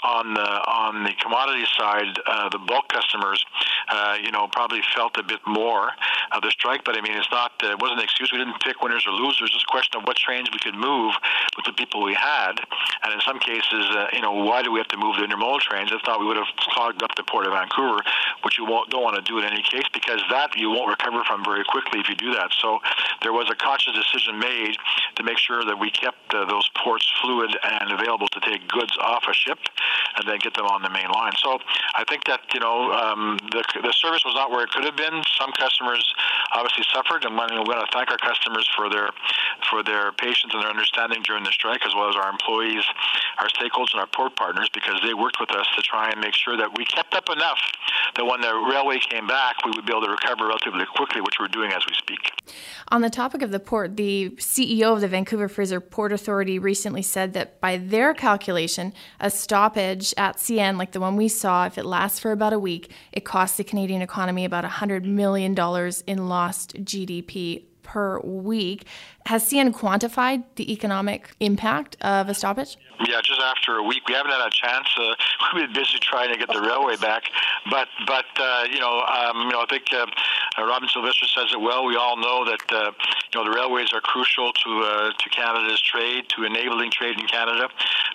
on 0.03 0.35
the 0.35 0.51
on 0.65 1.05
the 1.05 1.13
commodity 1.21 1.65
side, 1.77 2.19
uh, 2.27 2.49
the 2.49 2.59
bulk 2.59 2.89
customers, 2.89 3.45
uh, 3.89 4.17
you 4.23 4.31
know, 4.31 4.49
probably 4.53 4.81
felt 4.95 5.17
a 5.19 5.23
bit 5.23 5.41
more 5.47 5.91
of 6.33 6.43
the 6.43 6.51
strike. 6.51 6.85
But 6.85 6.97
I 6.97 7.01
mean, 7.01 7.17
it's 7.17 7.31
not 7.31 7.53
uh, 7.63 7.73
it 7.73 7.81
wasn't 7.81 8.01
an 8.01 8.05
excuse. 8.05 8.33
We 8.33 8.39
didn't 8.39 8.61
pick 8.61 8.83
winners 8.83 9.05
or 9.07 9.13
losers. 9.13 9.53
It's 9.55 9.65
a 9.65 9.71
question 9.71 10.01
of 10.01 10.07
what 10.07 10.17
trains 10.17 10.51
we 10.53 10.59
could 10.59 10.75
move 10.75 11.15
with 11.57 11.67
the 11.67 11.73
people 11.73 12.03
we 12.03 12.15
had. 12.15 12.61
And 13.03 13.13
in 13.13 13.21
some 13.21 13.39
cases, 13.39 13.85
uh, 13.95 14.09
you 14.13 14.21
know, 14.21 14.33
why 14.33 14.63
do 14.63 14.73
we 14.73 14.79
have 14.79 14.89
to 14.89 14.97
move 14.97 15.17
the 15.17 15.27
intermodal 15.27 15.61
trains? 15.61 15.93
I 15.93 15.99
thought 16.05 16.21
we 16.21 16.27
would 16.27 16.37
have 16.37 16.51
clogged 16.57 17.03
up 17.03 17.15
the 17.17 17.25
port 17.25 17.47
of 17.47 17.53
Vancouver, 17.53 18.01
which 18.43 18.59
you 18.59 18.65
won't, 18.65 18.91
don't 18.91 19.03
want 19.03 19.17
to 19.17 19.23
do 19.23 19.39
in 19.39 19.45
any 19.45 19.63
case 19.63 19.85
because 19.93 20.21
that 20.31 20.57
you 20.57 20.71
won't 20.71 20.89
recover 20.89 21.23
from 21.25 21.45
very 21.45 21.65
quickly 21.65 22.01
if 22.01 22.09
you 22.09 22.17
do 22.17 22.33
that. 22.35 22.51
So 22.59 22.81
there 23.23 23.33
was 23.33 23.51
a 23.51 23.55
conscious 23.55 23.95
decision 23.95 24.39
made 24.39 24.77
to 25.17 25.23
make 25.23 25.39
sure 25.39 25.65
that 25.65 25.79
we 25.79 25.91
kept 25.91 26.35
uh, 26.35 26.45
those 26.45 26.69
ports 26.83 27.11
fluid 27.21 27.57
and 27.63 27.93
available 27.93 28.29
to 28.29 28.41
take 28.41 28.67
goods 28.69 28.97
off 29.01 29.25
a 29.29 29.35
ship 29.35 29.59
and 30.17 30.29
then 30.29 30.39
get 30.39 30.55
them 30.55 30.67
on 30.67 30.83
the 30.83 30.91
main 30.91 31.11
line. 31.11 31.33
So 31.39 31.59
I 31.95 32.05
think 32.05 32.25
that 32.25 32.41
you 32.53 32.61
know 32.61 32.93
um, 32.93 33.39
the 33.51 33.65
the 33.83 33.93
service 33.93 34.25
was 34.25 34.35
not 34.35 34.51
where 34.51 34.65
it 34.65 34.71
could 34.71 34.85
have 34.85 34.97
been. 34.97 35.23
Some 35.39 35.51
customers 35.59 36.05
obviously 36.55 36.85
suffered, 36.95 37.25
and 37.25 37.35
we 37.35 37.41
want 37.67 37.83
to 37.83 37.91
thank 37.93 38.11
our 38.11 38.19
customers 38.19 38.69
for 38.77 38.89
their 38.89 39.11
for 39.71 39.83
their 39.83 40.13
patience 40.13 40.53
and 40.55 40.63
their 40.63 40.71
understanding 40.71 41.23
during 41.25 41.45
the 41.45 41.53
strike, 41.53 41.85
as 41.85 41.95
well 41.95 42.09
as 42.09 42.17
our 42.17 42.31
employees, 42.31 42.85
our 43.39 43.49
stakeholders, 43.49 43.93
and 43.93 44.01
our 44.01 44.11
port 44.15 44.37
partners, 44.37 44.69
because 44.73 45.01
they 45.05 45.15
worked 45.15 45.39
with 45.41 45.51
us 45.51 45.67
to 45.77 45.83
try 45.83 46.11
and 46.11 46.21
make 46.21 46.35
sure 46.35 46.57
that 46.57 46.77
we 46.77 46.85
kept 46.85 47.15
up 47.15 47.29
enough 47.31 47.59
that 48.17 48.25
when 48.25 48.41
the 48.41 48.55
railway 48.71 48.99
came 48.99 49.27
back, 49.27 49.57
we 49.65 49.73
would 49.73 49.87
be 49.87 49.93
able 49.93 50.07
to 50.07 50.11
recover 50.11 50.47
relatively 50.47 50.85
quickly, 50.95 51.21
which 51.21 51.35
we're 51.41 51.49
doing 51.49 51.73
as 51.73 51.85
we 51.87 51.95
speak. 51.95 52.31
On 52.89 53.01
the 53.01 53.11
topic 53.11 53.43
of 53.43 53.51
the 53.51 53.59
port, 53.59 53.97
the 53.97 54.31
CEO 54.39 54.93
of 54.93 55.01
the 55.01 55.09
Vancouver 55.09 55.49
Fraser 55.49 55.81
Port 55.81 56.13
Authority 56.13 56.59
recently 56.59 57.03
said 57.03 57.33
that 57.33 57.61
by 57.61 57.77
their 57.77 58.15
calculation, 58.15 58.93
a 59.19 59.31
stoppage 59.31 60.15
at 60.17 60.37
CN, 60.37 60.79
like 60.79 60.93
the 60.93 61.01
one 61.01 61.17
we 61.17 61.29
saw, 61.29 61.67
if 61.67 61.79
it 61.79 61.85
lasts 61.85 62.19
for 62.19 62.31
about 62.31 62.53
a 62.53 62.59
week, 62.59 62.91
it 63.13 63.25
costs 63.25 63.57
the 63.57 63.65
Canadian 63.65 64.03
economy 64.03 64.45
about 64.45 64.65
$100 64.65 65.05
million 65.05 65.55
in 66.07 66.29
lost 66.45 66.75
GDP 66.85 67.65
per 67.83 68.19
week. 68.21 68.87
Has 69.27 69.45
CN 69.49 69.71
quantified 69.73 70.43
the 70.57 70.67
economic 70.73 71.21
impact 71.41 71.97
of 72.01 72.29
a 72.29 72.35
stoppage? 72.35 72.77
Yeah, 73.09 73.21
just 73.23 73.41
after 73.41 73.77
a 73.77 73.83
week, 73.83 74.03
we 74.09 74.15
haven't 74.15 74.33
had 74.33 74.47
a 74.47 74.51
chance. 74.51 74.89
Uh, 74.97 75.15
we've 75.55 75.67
been 75.67 75.75
busy 75.83 75.99
trying 76.01 76.31
to 76.33 76.39
get 76.39 76.49
the 76.49 76.61
railway 76.61 76.97
back, 76.97 77.23
but 77.71 77.89
but 78.07 78.29
uh, 78.39 78.65
you 78.73 78.81
know, 78.81 78.95
um, 79.19 79.37
you 79.47 79.53
know, 79.53 79.63
I 79.63 79.67
think 79.69 79.85
uh, 79.93 80.07
Robin 80.59 80.89
Silvester 80.93 81.27
says 81.27 81.49
it 81.53 81.61
well. 81.61 81.85
We 81.85 81.97
all 81.97 82.17
know 82.17 82.45
that 82.51 82.65
uh, 82.73 82.93
you 83.35 83.43
know 83.43 83.51
the 83.51 83.57
railways 83.57 83.93
are 83.93 84.01
crucial 84.01 84.53
to 84.53 84.71
uh, 84.85 85.11
to 85.13 85.29
Canada's 85.31 85.81
trade, 85.81 86.29
to 86.31 86.45
enabling 86.45 86.91
trade 86.91 87.19
in 87.19 87.27
Canada. 87.27 87.69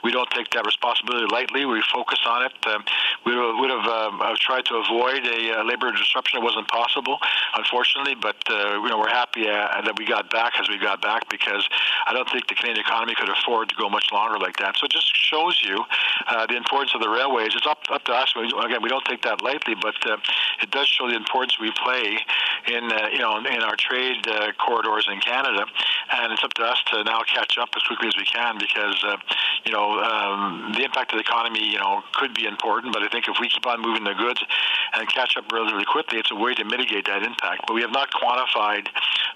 We 0.03 0.11
don't 0.11 0.29
take 0.31 0.49
that 0.51 0.65
responsibility 0.65 1.27
lightly. 1.31 1.65
We 1.65 1.83
focus 1.93 2.19
on 2.25 2.45
it. 2.45 2.53
Um, 2.67 2.85
we 3.25 3.35
would 3.35 3.69
have 3.69 3.85
uh, 3.85 4.35
tried 4.39 4.65
to 4.65 4.75
avoid 4.75 5.25
a 5.25 5.59
uh, 5.59 5.63
labor 5.63 5.91
disruption. 5.91 6.39
It 6.39 6.43
wasn't 6.43 6.67
possible, 6.69 7.19
unfortunately, 7.55 8.15
but 8.15 8.37
uh, 8.49 8.79
you 8.79 8.87
know 8.87 8.97
we're 8.97 9.09
happy 9.09 9.47
uh, 9.49 9.81
that 9.83 9.95
we 9.97 10.05
got 10.05 10.29
back 10.31 10.53
as 10.59 10.69
we 10.69 10.77
got 10.77 11.01
back 11.01 11.29
because 11.29 11.67
I 12.07 12.13
don't 12.13 12.29
think 12.29 12.47
the 12.47 12.55
Canadian 12.55 12.85
economy 12.85 13.13
could 13.15 13.29
afford 13.29 13.69
to 13.69 13.75
go 13.75 13.89
much 13.89 14.07
longer 14.13 14.39
like 14.39 14.55
that. 14.57 14.77
So 14.77 14.85
it 14.85 14.91
just 14.91 15.11
shows 15.15 15.59
you 15.61 15.83
uh, 16.27 16.47
the 16.47 16.55
importance 16.55 16.95
of 16.95 17.01
the 17.01 17.09
railways. 17.09 17.55
It's 17.55 17.67
up 17.67 17.83
up 17.91 18.05
to 18.05 18.13
us. 18.13 18.33
Again, 18.37 18.81
we 18.81 18.89
don't 18.89 19.05
take 19.05 19.23
that 19.23 19.43
lightly, 19.43 19.75
but 19.75 19.95
uh, 20.09 20.17
it 20.61 20.71
does 20.71 20.87
show 20.87 21.09
the 21.09 21.15
importance 21.15 21.59
we 21.59 21.71
play 21.83 22.19
in 22.67 22.89
you 23.11 23.19
know 23.19 23.35
in 23.37 23.61
our 23.61 23.75
trade 23.75 24.25
corridors 24.57 25.08
in 25.09 25.19
Canada, 25.19 25.65
and 26.11 26.33
it's 26.33 26.43
up 26.43 26.53
to 26.53 26.63
us 26.63 26.81
to 26.91 27.03
now 27.03 27.21
catch 27.23 27.57
up 27.57 27.69
as 27.75 27.83
quickly 27.83 28.07
as 28.07 28.17
we 28.17 28.25
can 28.25 28.57
because 28.57 29.03
uh, 29.05 29.17
you 29.65 29.71
know 29.71 29.99
um, 29.99 30.71
the 30.75 30.83
impact 30.83 31.11
of 31.11 31.17
the 31.17 31.23
economy 31.23 31.63
you 31.63 31.77
know 31.77 32.01
could 32.13 32.33
be 32.33 32.45
important, 32.45 32.93
but 32.93 33.03
I 33.03 33.09
think 33.09 33.27
if 33.27 33.37
we 33.39 33.49
keep 33.49 33.65
on 33.65 33.81
moving 33.81 34.03
the 34.03 34.13
goods 34.13 34.43
and 34.93 35.07
catch 35.09 35.37
up 35.37 35.45
relatively 35.51 35.85
quickly, 35.85 36.19
it's 36.19 36.31
a 36.31 36.35
way 36.35 36.53
to 36.53 36.63
mitigate 36.63 37.05
that 37.07 37.23
impact. 37.23 37.63
But 37.67 37.73
we 37.73 37.81
have 37.81 37.91
not 37.91 38.09
quantified 38.11 38.87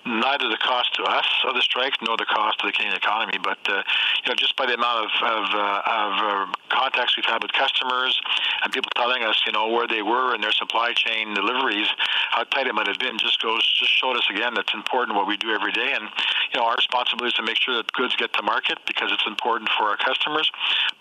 neither 0.06 0.50
the 0.50 0.58
cost 0.58 0.94
to 0.96 1.03
us 1.03 1.27
of 1.48 1.56
the 1.56 1.62
strike 1.62 1.94
nor 2.06 2.18
the 2.18 2.25
cost 2.25 2.60
to 2.60 2.68
the 2.68 2.74
Canadian 2.74 2.98
economy. 2.98 3.38
But 3.42 3.60
uh, 3.68 3.84
you 4.24 4.30
know, 4.30 4.36
just 4.36 4.56
by 4.56 4.65
the 4.65 4.75
amount 4.75 5.06
of 5.06 5.12
of, 5.24 5.46
uh, 5.53 5.82
of 5.86 6.13
uh, 6.20 6.46
contacts 6.93 7.17
we've 7.17 7.25
had 7.25 7.41
with 7.41 7.51
customers 7.53 8.19
and 8.63 8.71
people 8.71 8.89
telling 8.95 9.23
us, 9.23 9.41
you 9.45 9.51
know, 9.51 9.67
where 9.69 9.88
they 9.88 10.01
were 10.01 10.35
in 10.35 10.41
their 10.41 10.51
supply 10.51 10.93
chain 10.93 11.33
deliveries, 11.33 11.88
how 12.31 12.43
tight 12.43 12.67
it 12.67 12.75
might 12.75 12.88
have 12.88 13.00
been, 13.00 13.17
just 13.17 13.41
goes 13.41 13.62
just 13.79 13.91
showed 13.91 14.15
us 14.15 14.27
again 14.29 14.53
that's 14.53 14.73
important 14.73 15.17
what 15.17 15.27
we 15.27 15.38
do 15.38 15.50
every 15.50 15.71
day. 15.71 15.93
And 15.93 16.09
you 16.53 16.59
know, 16.59 16.65
our 16.65 16.75
responsibility 16.75 17.29
is 17.29 17.33
to 17.33 17.43
make 17.43 17.57
sure 17.57 17.75
that 17.75 17.91
goods 17.93 18.15
get 18.15 18.33
to 18.33 18.43
market 18.43 18.77
because 18.85 19.12
it's 19.12 19.25
important 19.27 19.69
for 19.77 19.85
our 19.85 19.97
customers, 19.97 20.50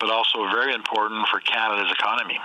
but 0.01 0.11
also 0.11 0.49
very 0.51 0.75
important 0.75 1.29
for 1.29 1.41
Canada's 1.41 1.93
economy. 1.93 2.39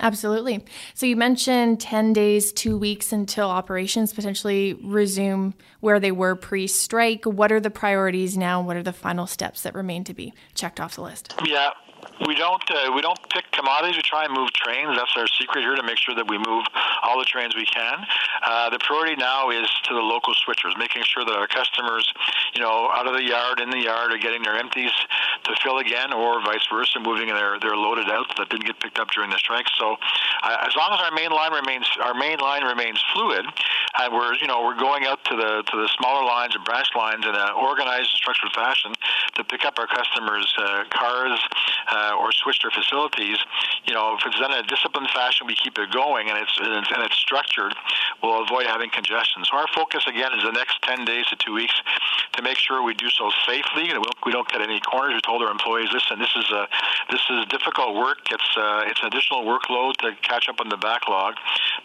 Absolutely. 0.00 0.64
So 0.94 1.06
you 1.06 1.16
mentioned 1.16 1.80
10 1.80 2.12
days, 2.12 2.52
two 2.52 2.78
weeks 2.78 3.12
until 3.12 3.48
operations 3.48 4.12
potentially 4.12 4.74
resume 4.74 5.54
where 5.80 5.98
they 5.98 6.12
were 6.12 6.36
pre 6.36 6.68
strike. 6.68 7.24
What 7.24 7.50
are 7.50 7.58
the 7.58 7.70
priorities 7.70 8.36
now? 8.36 8.62
What 8.62 8.76
are 8.76 8.82
the 8.82 8.92
final 8.92 9.26
steps 9.26 9.62
that 9.62 9.74
remain 9.74 10.04
to 10.04 10.14
be 10.14 10.32
checked 10.54 10.78
off 10.78 10.94
the 10.94 11.02
list? 11.02 11.34
Yeah, 11.44 11.70
we 12.26 12.34
don't 12.34 12.62
uh, 12.70 12.92
we 12.94 13.00
don't 13.00 13.18
pick 13.30 13.50
commodities. 13.52 13.96
We 13.96 14.02
try 14.02 14.24
and 14.24 14.34
move 14.34 14.52
trains. 14.52 14.96
That's 14.96 15.16
our 15.16 15.26
secret 15.26 15.62
here 15.62 15.74
to 15.74 15.82
make 15.82 15.98
sure 15.98 16.14
that 16.14 16.28
we 16.28 16.36
move 16.36 16.64
all 17.02 17.18
the 17.18 17.24
trains 17.24 17.54
we 17.54 17.64
can. 17.64 18.04
Uh, 18.44 18.70
the 18.70 18.78
priority 18.78 19.16
now 19.16 19.50
is 19.50 19.68
to 19.88 19.94
the 19.94 20.02
local 20.02 20.34
switchers, 20.34 20.76
making 20.76 21.02
sure 21.04 21.24
that 21.24 21.34
our 21.34 21.46
customers, 21.46 22.12
you 22.54 22.60
know, 22.60 22.90
out 22.92 23.06
of 23.06 23.14
the 23.14 23.22
yard, 23.22 23.60
in 23.60 23.70
the 23.70 23.80
yard, 23.80 24.12
are 24.12 24.18
getting 24.18 24.42
their 24.42 24.56
empties 24.56 24.90
to 25.44 25.54
fill 25.62 25.78
again, 25.78 26.12
or 26.12 26.40
vice 26.42 26.66
versa, 26.70 27.00
moving 27.00 27.28
their 27.28 27.58
their 27.60 27.76
loaded 27.76 28.10
out 28.10 28.26
that 28.36 28.48
didn't 28.50 28.66
get 28.66 28.78
picked 28.80 28.98
up 28.98 29.08
during 29.14 29.30
the 29.30 29.38
strike. 29.38 29.66
So, 29.78 29.96
uh, 30.42 30.66
as 30.66 30.76
long 30.76 30.92
as 30.92 31.00
our 31.00 31.12
main 31.12 31.30
line 31.30 31.52
remains 31.52 31.88
our 32.02 32.14
main 32.14 32.38
line 32.38 32.64
remains 32.64 33.02
fluid, 33.14 33.46
and 33.46 34.12
we're 34.12 34.34
you 34.34 34.46
know 34.46 34.62
we're 34.64 34.78
going 34.78 35.06
out 35.06 35.24
to 35.30 35.36
the 35.36 35.62
to 35.64 35.74
the 35.80 35.88
smaller 35.96 36.26
lines 36.26 36.54
and 36.54 36.64
branch 36.64 36.90
lines 36.96 37.24
in 37.24 37.34
an 37.34 37.50
organized, 37.56 38.10
structured 38.10 38.52
fashion 38.52 38.92
to 39.34 39.44
pick 39.44 39.64
up 39.64 39.78
our 39.78 39.86
customers' 39.86 40.52
uh, 40.58 40.84
cars 40.90 41.38
uh, 41.90 42.16
or 42.18 42.32
switch 42.32 42.60
their 42.62 42.70
facilities, 42.70 43.38
you 43.86 43.94
know, 43.94 44.16
if 44.18 44.26
it's 44.26 44.38
done 44.38 44.52
in 44.52 44.64
a 44.64 44.68
disciplined 44.68 45.08
fashion, 45.10 45.46
we 45.46 45.54
keep 45.54 45.78
it 45.78 45.90
going 45.92 46.28
and 46.28 46.38
it's 46.38 46.56
and 46.60 47.02
it's 47.02 47.16
structured, 47.16 47.74
we'll 48.22 48.42
avoid 48.42 48.66
having 48.66 48.90
congestion. 48.90 49.44
So 49.44 49.56
our 49.56 49.66
focus 49.74 50.04
again 50.06 50.32
is 50.36 50.42
the 50.44 50.52
next 50.52 50.80
10 50.82 51.04
days 51.04 51.26
to 51.28 51.36
two 51.36 51.54
weeks 51.54 51.74
to 52.32 52.42
make 52.42 52.56
sure 52.56 52.82
we 52.82 52.94
do 52.94 53.08
so 53.10 53.30
safely. 53.46 53.90
We 54.24 54.32
don't 54.32 54.48
cut 54.48 54.62
any 54.62 54.80
corners. 54.80 55.14
We 55.14 55.20
told 55.20 55.42
our 55.42 55.50
employees, 55.50 55.88
listen, 55.92 56.18
this 56.18 56.34
is 56.36 56.50
a 56.50 56.68
this 57.10 57.22
is 57.30 57.46
difficult 57.46 57.94
work. 57.96 58.18
It's 58.30 58.50
uh, 58.56 58.84
it's 58.86 59.00
an 59.00 59.08
additional 59.08 59.44
workload 59.44 59.96
to 60.04 60.12
catch 60.22 60.48
up 60.48 60.60
on 60.60 60.68
the 60.68 60.76
backlog, 60.76 61.34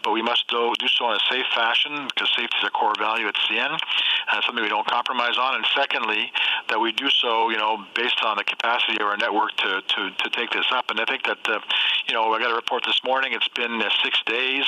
but 0.02 0.12
we 0.12 0.22
must 0.22 0.48
do, 0.48 0.72
do 0.78 0.88
so 0.88 1.10
in 1.10 1.16
a 1.16 1.24
safe 1.30 1.46
fashion 1.54 2.08
because 2.12 2.30
safety 2.36 2.56
is 2.60 2.64
a 2.66 2.70
core 2.70 2.94
value 2.98 3.26
at 3.26 3.34
CN, 3.48 3.72
and 3.72 4.44
something 4.44 4.62
we 4.62 4.68
don't 4.68 4.86
compromise 4.86 5.36
on. 5.38 5.56
And 5.56 5.64
secondly, 5.74 6.30
that 6.68 6.78
we 6.80 6.92
do 6.92 7.08
so, 7.10 7.50
you 7.50 7.56
know, 7.56 7.84
based 7.94 8.20
on 8.24 8.36
the 8.36 8.44
capacity 8.44 9.00
of 9.00 9.06
our 9.06 9.16
network 9.16 9.56
to 9.64 9.80
to, 9.82 9.93
to 9.94 10.30
take 10.30 10.50
this 10.50 10.66
up. 10.72 10.90
And 10.90 11.00
I 11.00 11.04
think 11.04 11.24
that, 11.24 11.38
uh, 11.48 11.60
you 12.08 12.14
know, 12.14 12.32
I 12.32 12.38
got 12.38 12.50
a 12.50 12.54
report 12.54 12.84
this 12.84 13.00
morning. 13.04 13.32
It's 13.32 13.48
been 13.48 13.80
uh, 13.80 13.88
six 14.02 14.22
days. 14.26 14.64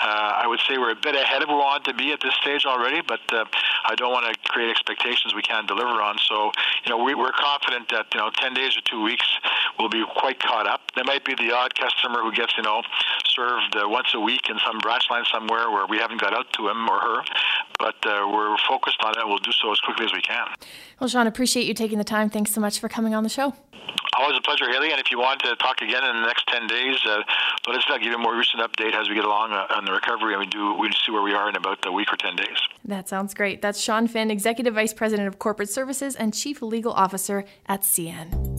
Uh, 0.00 0.42
I 0.42 0.46
would 0.46 0.60
say 0.68 0.78
we're 0.78 0.92
a 0.92 0.96
bit 0.96 1.14
ahead 1.14 1.42
of 1.42 1.48
where 1.48 1.56
we 1.56 1.62
want 1.62 1.84
to 1.84 1.94
be 1.94 2.12
at 2.12 2.20
this 2.20 2.34
stage 2.40 2.64
already, 2.66 3.02
but 3.06 3.20
uh, 3.32 3.44
I 3.84 3.94
don't 3.94 4.12
want 4.12 4.26
to 4.26 4.50
create 4.50 4.70
expectations 4.70 5.34
we 5.34 5.42
can't 5.42 5.66
deliver 5.66 6.00
on. 6.00 6.16
So, 6.18 6.52
you 6.84 6.90
know, 6.90 7.02
we, 7.02 7.14
we're 7.14 7.32
confident 7.32 7.88
that, 7.90 8.06
you 8.14 8.20
know, 8.20 8.30
10 8.30 8.54
days 8.54 8.76
or 8.76 8.82
two 8.82 9.02
weeks 9.02 9.26
will 9.78 9.88
be 9.88 10.04
quite 10.16 10.40
caught 10.40 10.66
up. 10.66 10.80
There 10.94 11.04
might 11.04 11.24
be 11.24 11.34
the 11.34 11.52
odd 11.54 11.74
customer 11.74 12.22
who 12.22 12.32
gets, 12.32 12.56
you 12.56 12.62
know, 12.62 12.82
served 13.26 13.76
uh, 13.76 13.88
once 13.88 14.08
a 14.14 14.20
week 14.20 14.48
in 14.48 14.56
some 14.64 14.78
branch 14.78 15.04
line 15.10 15.24
somewhere 15.32 15.70
where 15.70 15.86
we 15.86 15.98
haven't 15.98 16.20
got 16.20 16.34
out 16.34 16.52
to 16.54 16.68
him 16.68 16.88
or 16.88 16.98
her, 16.98 17.22
but 17.78 17.96
uh, 18.06 18.28
we're 18.32 18.56
focused 18.68 18.98
on 19.04 19.18
it. 19.18 19.26
We'll 19.26 19.38
do 19.38 19.52
so 19.52 19.72
as 19.72 19.80
quickly 19.80 20.06
as 20.06 20.12
we 20.12 20.20
can. 20.20 20.46
Well, 21.00 21.08
Sean, 21.08 21.26
appreciate 21.26 21.66
you 21.66 21.74
taking 21.74 21.98
the 21.98 22.04
time. 22.04 22.30
Thanks 22.30 22.52
so 22.52 22.60
much 22.60 22.78
for 22.80 22.88
coming 22.88 23.14
on 23.14 23.22
the 23.22 23.28
show. 23.28 23.54
Always 24.18 24.36
a 24.36 24.40
pleasure, 24.40 24.68
Hayley. 24.70 24.90
And 24.90 25.00
if 25.00 25.10
you 25.10 25.18
want 25.18 25.40
to 25.42 25.54
talk 25.56 25.80
again 25.80 26.04
in 26.04 26.20
the 26.20 26.26
next 26.26 26.46
10 26.48 26.66
days, 26.66 26.96
uh, 27.06 27.22
let 27.66 27.76
us 27.76 27.84
know. 27.88 27.96
Give 27.98 28.08
you 28.08 28.14
a 28.14 28.18
more 28.18 28.36
recent 28.36 28.62
update 28.62 28.94
as 28.94 29.08
we 29.08 29.14
get 29.14 29.24
along 29.24 29.52
uh, 29.52 29.66
on 29.74 29.84
the 29.84 29.92
recovery 29.92 30.34
and 30.34 30.40
we 30.40 30.46
do 30.46 30.74
we 30.74 30.90
see 31.04 31.12
where 31.12 31.22
we 31.22 31.34
are 31.34 31.48
in 31.48 31.56
about 31.56 31.84
a 31.86 31.92
week 31.92 32.12
or 32.12 32.16
10 32.16 32.36
days. 32.36 32.58
That 32.84 33.08
sounds 33.08 33.34
great. 33.34 33.62
That's 33.62 33.80
Sean 33.80 34.08
Finn, 34.08 34.30
Executive 34.30 34.74
Vice 34.74 34.92
President 34.92 35.28
of 35.28 35.38
Corporate 35.38 35.70
Services 35.70 36.16
and 36.16 36.34
Chief 36.34 36.62
Legal 36.62 36.92
Officer 36.92 37.44
at 37.66 37.82
CN. 37.82 38.57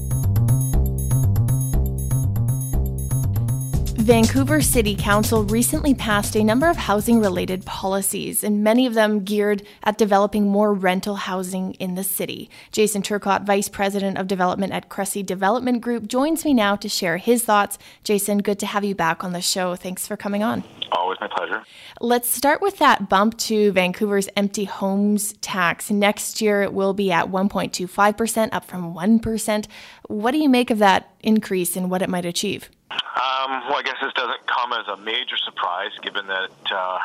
Vancouver 4.10 4.60
City 4.60 4.96
Council 4.96 5.44
recently 5.44 5.94
passed 5.94 6.36
a 6.36 6.44
number 6.44 6.68
of 6.68 6.76
housing 6.76 7.20
related 7.20 7.64
policies, 7.64 8.44
and 8.44 8.64
many 8.64 8.88
of 8.88 8.96
them 8.96 9.24
geared 9.24 9.62
at 9.84 10.00
developing 10.00 10.48
more 10.48 10.74
rental 10.74 11.14
housing 11.14 11.76
in 11.76 11.94
the 11.94 12.04
city. 12.04 12.50
Jason 12.72 13.04
Turcotte, 13.04 13.46
Vice 13.46 13.70
President 13.70 14.18
of 14.18 14.26
Development 14.26 14.74
at 14.74 14.90
Cressey 14.90 15.22
Development 15.22 15.80
Group, 15.80 16.08
joins 16.08 16.44
me 16.44 16.56
now 16.56 16.76
to 16.76 16.90
share 16.90 17.18
his 17.18 17.44
thoughts. 17.44 17.78
Jason, 18.04 18.40
good 18.40 18.58
to 18.58 18.66
have 18.66 18.84
you 18.84 18.96
back 18.96 19.24
on 19.24 19.32
the 19.32 19.42
show. 19.42 19.76
Thanks 19.76 20.08
for 20.08 20.18
coming 20.18 20.42
on. 20.42 20.64
Always 20.92 21.20
my 21.22 21.28
pleasure. 21.28 21.64
Let's 22.02 22.32
start 22.32 22.64
with 22.64 22.80
that 22.80 23.10
bump 23.10 23.38
to 23.38 23.72
Vancouver's 23.74 24.28
empty 24.36 24.66
homes 24.66 25.34
tax. 25.34 25.92
Next 25.92 26.42
year, 26.42 26.64
it 26.64 26.74
will 26.74 26.96
be 26.96 27.12
at 27.12 27.28
1.25%, 27.28 28.50
up 28.54 28.66
from 28.66 28.96
1%. 28.96 29.68
What 30.08 30.32
do 30.32 30.40
you 30.40 30.50
make 30.50 30.72
of 30.72 30.80
that 30.80 31.14
increase 31.20 31.76
and 31.76 31.92
what 31.92 32.02
it 32.02 32.10
might 32.10 32.26
achieve? 32.26 32.72
Um, 33.20 33.68
well, 33.68 33.76
I 33.76 33.82
guess 33.84 33.98
this 34.02 34.14
doesn't 34.14 34.48
come 34.48 34.72
as 34.72 34.88
a 34.88 34.96
major 34.96 35.36
surprise, 35.36 35.92
given 36.02 36.26
that 36.28 36.52
uh, 36.72 37.00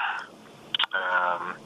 um, 0.95 1.57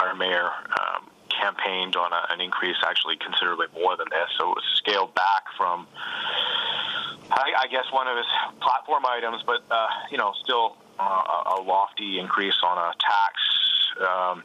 our 0.00 0.14
mayor 0.14 0.48
um, 0.80 1.10
campaigned 1.28 1.94
on 1.94 2.12
a, 2.14 2.32
an 2.32 2.40
increase 2.40 2.76
actually 2.88 3.16
considerably 3.16 3.66
more 3.74 3.98
than 3.98 4.06
this. 4.08 4.30
So 4.38 4.52
it 4.52 4.54
was 4.56 4.64
scaled 4.76 5.14
back 5.14 5.44
from, 5.58 5.86
I, 7.30 7.52
I 7.60 7.66
guess, 7.70 7.84
one 7.92 8.08
of 8.08 8.16
his 8.16 8.24
platform 8.62 9.04
items, 9.04 9.42
but 9.44 9.62
uh, 9.70 9.86
you 10.10 10.16
know, 10.16 10.32
still 10.42 10.78
uh, 10.98 11.58
a 11.58 11.60
lofty 11.60 12.18
increase 12.18 12.56
on 12.64 12.78
a 12.78 12.92
tax. 12.98 13.34
Um, 14.00 14.42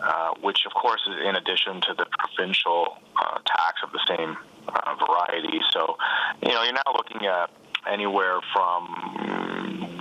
uh, 0.00 0.30
which 0.40 0.64
of 0.66 0.72
course 0.72 1.02
is 1.06 1.14
in 1.24 1.36
addition 1.36 1.80
to 1.80 1.94
the 1.94 2.06
provincial 2.18 2.96
uh, 3.20 3.38
tax 3.46 3.82
of 3.84 3.92
the 3.92 4.00
same 4.08 4.36
uh, 4.66 4.94
variety. 4.96 5.60
So, 5.70 5.96
you 6.42 6.48
know, 6.48 6.62
you're 6.62 6.72
now 6.72 6.92
looking 6.96 7.26
at 7.26 7.50
anywhere 7.90 8.40
from 8.52 8.88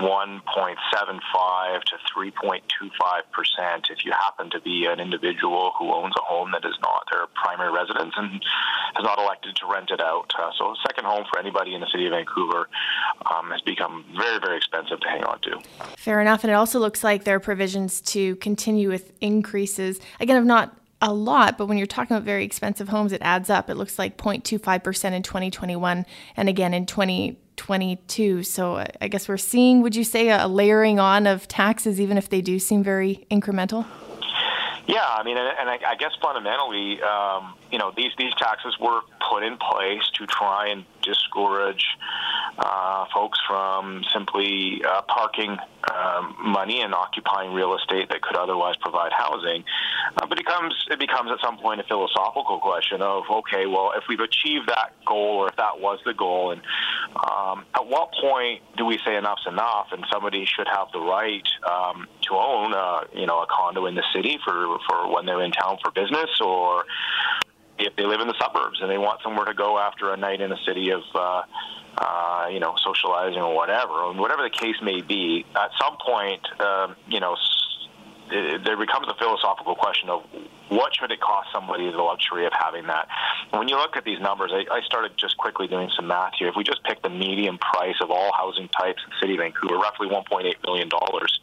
1.75 0.01 1.83
to 1.83 1.95
3.25 2.15 2.61
percent 3.31 3.89
if 3.89 4.03
you 4.05 4.11
happen 4.11 4.49
to 4.49 4.59
be 4.61 4.85
an 4.85 4.99
individual 4.99 5.71
who 5.77 5.93
owns 5.93 6.13
a 6.17 6.21
home 6.21 6.51
that 6.51 6.65
is 6.65 6.75
not 6.81 7.03
their 7.11 7.27
primary 7.35 7.71
residence 7.71 8.13
and 8.17 8.43
has 8.95 9.03
not 9.03 9.19
elected 9.19 9.55
to 9.55 9.65
rent 9.67 9.91
it 9.91 10.01
out. 10.01 10.31
Uh, 10.37 10.51
so, 10.57 10.71
a 10.71 10.75
second 10.87 11.05
home 11.05 11.25
for 11.31 11.39
anybody 11.39 11.73
in 11.73 11.81
the 11.81 11.87
city 11.87 12.05
of 12.07 12.11
Vancouver 12.11 12.67
um, 13.33 13.51
has 13.51 13.61
become 13.61 14.05
very, 14.17 14.39
very 14.39 14.57
expensive 14.57 14.99
to 14.99 15.07
hang 15.07 15.23
on 15.23 15.39
to. 15.41 15.59
Fair 15.97 16.21
enough. 16.21 16.43
And 16.43 16.51
it 16.51 16.55
also 16.55 16.79
looks 16.79 17.03
like 17.03 17.23
there 17.23 17.35
are 17.35 17.39
provisions 17.39 18.01
to 18.01 18.35
continue 18.37 18.89
with 18.89 19.11
increases. 19.21 19.99
Again, 20.19 20.37
of 20.37 20.45
not 20.45 20.75
a 21.01 21.13
lot, 21.13 21.57
but 21.57 21.65
when 21.65 21.77
you're 21.77 21.87
talking 21.87 22.15
about 22.15 22.25
very 22.25 22.45
expensive 22.45 22.89
homes, 22.89 23.11
it 23.11 23.21
adds 23.21 23.49
up. 23.49 23.69
It 23.69 23.75
looks 23.75 23.97
like 23.97 24.17
0.25% 24.17 25.11
in 25.13 25.23
2021 25.23 26.05
and 26.37 26.49
again 26.49 26.73
in 26.73 26.85
2022. 27.61 28.43
So 28.43 28.83
I 28.99 29.07
guess 29.07 29.29
we're 29.29 29.37
seeing, 29.37 29.81
would 29.81 29.95
you 29.95 30.03
say, 30.03 30.29
a 30.29 30.47
layering 30.47 30.99
on 30.99 31.27
of 31.27 31.47
taxes, 31.47 32.01
even 32.01 32.17
if 32.17 32.29
they 32.29 32.41
do 32.41 32.57
seem 32.57 32.83
very 32.83 33.25
incremental? 33.29 33.85
Yeah, 34.87 35.05
I 35.05 35.23
mean, 35.23 35.37
and 35.37 35.69
I 35.69 35.95
guess 35.95 36.11
fundamentally, 36.21 37.01
um, 37.03 37.53
you 37.71 37.77
know, 37.77 37.93
these 37.95 38.11
these 38.17 38.33
taxes 38.35 38.75
were 38.81 39.01
put 39.29 39.43
in 39.43 39.57
place 39.57 40.01
to 40.15 40.25
try 40.25 40.69
and 40.69 40.85
discourage 41.01 41.85
uh, 42.57 43.05
folks 43.13 43.39
from 43.47 44.03
simply 44.13 44.81
uh, 44.87 45.01
parking 45.03 45.57
um, 45.91 46.35
money 46.43 46.81
and 46.81 46.93
occupying 46.93 47.53
real 47.53 47.75
estate 47.75 48.09
that 48.09 48.21
could 48.21 48.35
otherwise 48.35 48.75
provide 48.77 49.11
housing. 49.11 49.63
Uh, 50.17 50.25
but 50.27 50.39
it 50.39 50.45
becomes 50.45 50.73
it 50.89 50.99
becomes 50.99 51.31
at 51.31 51.39
some 51.43 51.57
point 51.57 51.79
a 51.79 51.83
philosophical 51.83 52.59
question 52.59 53.01
of 53.01 53.23
okay, 53.29 53.65
well, 53.65 53.93
if 53.95 54.03
we've 54.07 54.19
achieved 54.19 54.67
that 54.67 54.93
goal, 55.05 55.37
or 55.37 55.49
if 55.49 55.55
that 55.55 55.79
was 55.79 55.99
the 56.05 56.13
goal, 56.13 56.51
and 56.51 56.61
um, 57.15 57.65
at 57.75 57.85
what 57.87 58.11
point 58.19 58.61
do 58.77 58.85
we 58.85 58.97
say 59.05 59.15
enough's 59.15 59.45
enough, 59.47 59.87
and 59.91 60.05
somebody 60.11 60.45
should 60.45 60.67
have 60.67 60.87
the 60.93 60.99
right 60.99 61.47
um, 61.69 62.07
to 62.21 62.35
own, 62.35 62.73
uh, 62.73 63.01
you 63.13 63.25
know, 63.25 63.41
a 63.41 63.47
condo 63.47 63.85
in 63.85 63.95
the 63.95 64.03
city 64.13 64.37
for 64.43 64.77
for 64.87 65.13
when 65.13 65.25
they're 65.25 65.41
in 65.41 65.51
town 65.51 65.77
for 65.83 65.91
business, 65.91 66.29
or 66.41 66.85
if 67.85 67.95
they 67.95 68.05
live 68.05 68.21
in 68.21 68.27
the 68.27 68.37
suburbs 68.39 68.79
and 68.81 68.89
they 68.89 68.97
want 68.97 69.21
somewhere 69.21 69.45
to 69.45 69.53
go 69.53 69.77
after 69.77 70.13
a 70.13 70.17
night 70.17 70.41
in 70.41 70.51
a 70.51 70.57
city 70.65 70.91
of 70.91 71.01
uh, 71.15 71.43
uh, 71.97 72.47
you 72.49 72.59
know, 72.59 72.75
socializing 72.83 73.41
or 73.41 73.53
whatever, 73.53 74.09
and 74.09 74.19
whatever 74.19 74.43
the 74.43 74.49
case 74.49 74.75
may 74.81 75.01
be, 75.01 75.45
at 75.55 75.71
some 75.79 75.97
point, 76.05 76.41
um, 76.59 76.95
you 77.07 77.19
know, 77.19 77.35
it, 78.31 78.63
there 78.63 78.77
becomes 78.77 79.07
a 79.09 79.13
philosophical 79.15 79.75
question 79.75 80.09
of 80.09 80.23
what 80.69 80.95
should 80.95 81.11
it 81.11 81.19
cost 81.19 81.49
somebody 81.53 81.91
the 81.91 81.97
luxury 81.97 82.45
of 82.45 82.53
having 82.57 82.87
that. 82.87 83.07
when 83.51 83.67
you 83.67 83.75
look 83.75 83.97
at 83.97 84.05
these 84.05 84.19
numbers, 84.21 84.51
I, 84.53 84.63
I 84.73 84.81
started 84.83 85.11
just 85.17 85.35
quickly 85.37 85.67
doing 85.67 85.89
some 85.95 86.07
math 86.07 86.33
here. 86.39 86.47
If 86.47 86.55
we 86.55 86.63
just 86.63 86.81
pick 86.83 87.01
the 87.01 87.09
median 87.09 87.57
price 87.57 87.97
of 88.01 88.09
all 88.09 88.31
housing 88.33 88.69
types 88.69 89.01
in 89.05 89.11
City 89.19 89.35
Vancouver, 89.35 89.75
roughly 89.75 90.07
1.8 90.07 90.53
million 90.63 90.87
dollars. 90.87 91.39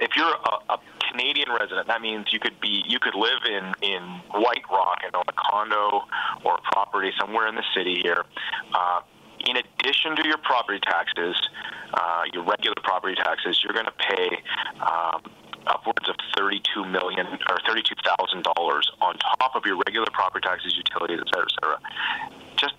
If 0.00 0.16
you're 0.16 0.34
a, 0.34 0.74
a 0.74 0.78
Canadian 1.14 1.48
resident, 1.52 1.86
that 1.86 2.02
means 2.02 2.32
you 2.32 2.40
could 2.40 2.60
be 2.60 2.82
you 2.88 2.98
could 2.98 3.14
live 3.14 3.38
in 3.46 3.72
in 3.82 4.02
White 4.32 4.66
Rock 4.68 4.98
and 5.04 5.14
own 5.14 5.22
a 5.28 5.32
condo 5.32 6.02
or 6.44 6.56
a 6.56 6.62
property 6.72 7.12
somewhere 7.20 7.46
in 7.46 7.54
the 7.54 7.62
city 7.76 8.00
here. 8.02 8.24
Uh, 8.74 9.00
in 9.46 9.56
addition 9.56 10.16
to 10.16 10.26
your 10.26 10.38
property 10.38 10.80
taxes, 10.80 11.36
uh, 11.92 12.22
your 12.32 12.42
regular 12.42 12.74
property 12.82 13.14
taxes, 13.14 13.62
you're 13.62 13.74
going 13.74 13.86
to 13.86 13.92
pay 13.92 14.26
um, 14.80 15.22
upwards 15.68 16.08
of 16.08 16.16
thirty-two 16.36 16.84
million 16.84 17.26
or 17.48 17.58
thirty-two 17.64 17.94
thousand 18.02 18.42
dollars 18.42 18.90
on 19.00 19.16
top 19.38 19.54
of 19.54 19.64
your 19.64 19.78
regular 19.86 20.08
property 20.12 20.44
taxes, 20.48 20.74
utilities, 20.76 21.20
et 21.20 21.28
cetera, 21.28 21.46
et 21.46 21.54
cetera. 21.62 21.78
Just 22.56 22.74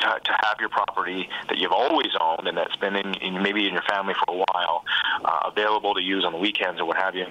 to 0.00 0.32
have 0.42 0.56
your 0.60 0.68
property 0.68 1.28
that 1.48 1.58
you've 1.58 1.72
always 1.72 2.12
owned 2.20 2.46
and 2.46 2.56
that's 2.56 2.76
been 2.76 2.94
in, 2.94 3.14
in 3.14 3.42
maybe 3.42 3.66
in 3.66 3.72
your 3.72 3.82
family 3.88 4.14
for 4.14 4.34
a 4.34 4.36
while, 4.36 4.84
uh, 5.24 5.50
available 5.50 5.94
to 5.94 6.02
use 6.02 6.24
on 6.24 6.32
the 6.32 6.38
weekends 6.38 6.80
or 6.80 6.84
what 6.84 6.96
have 6.96 7.14
you 7.14 7.26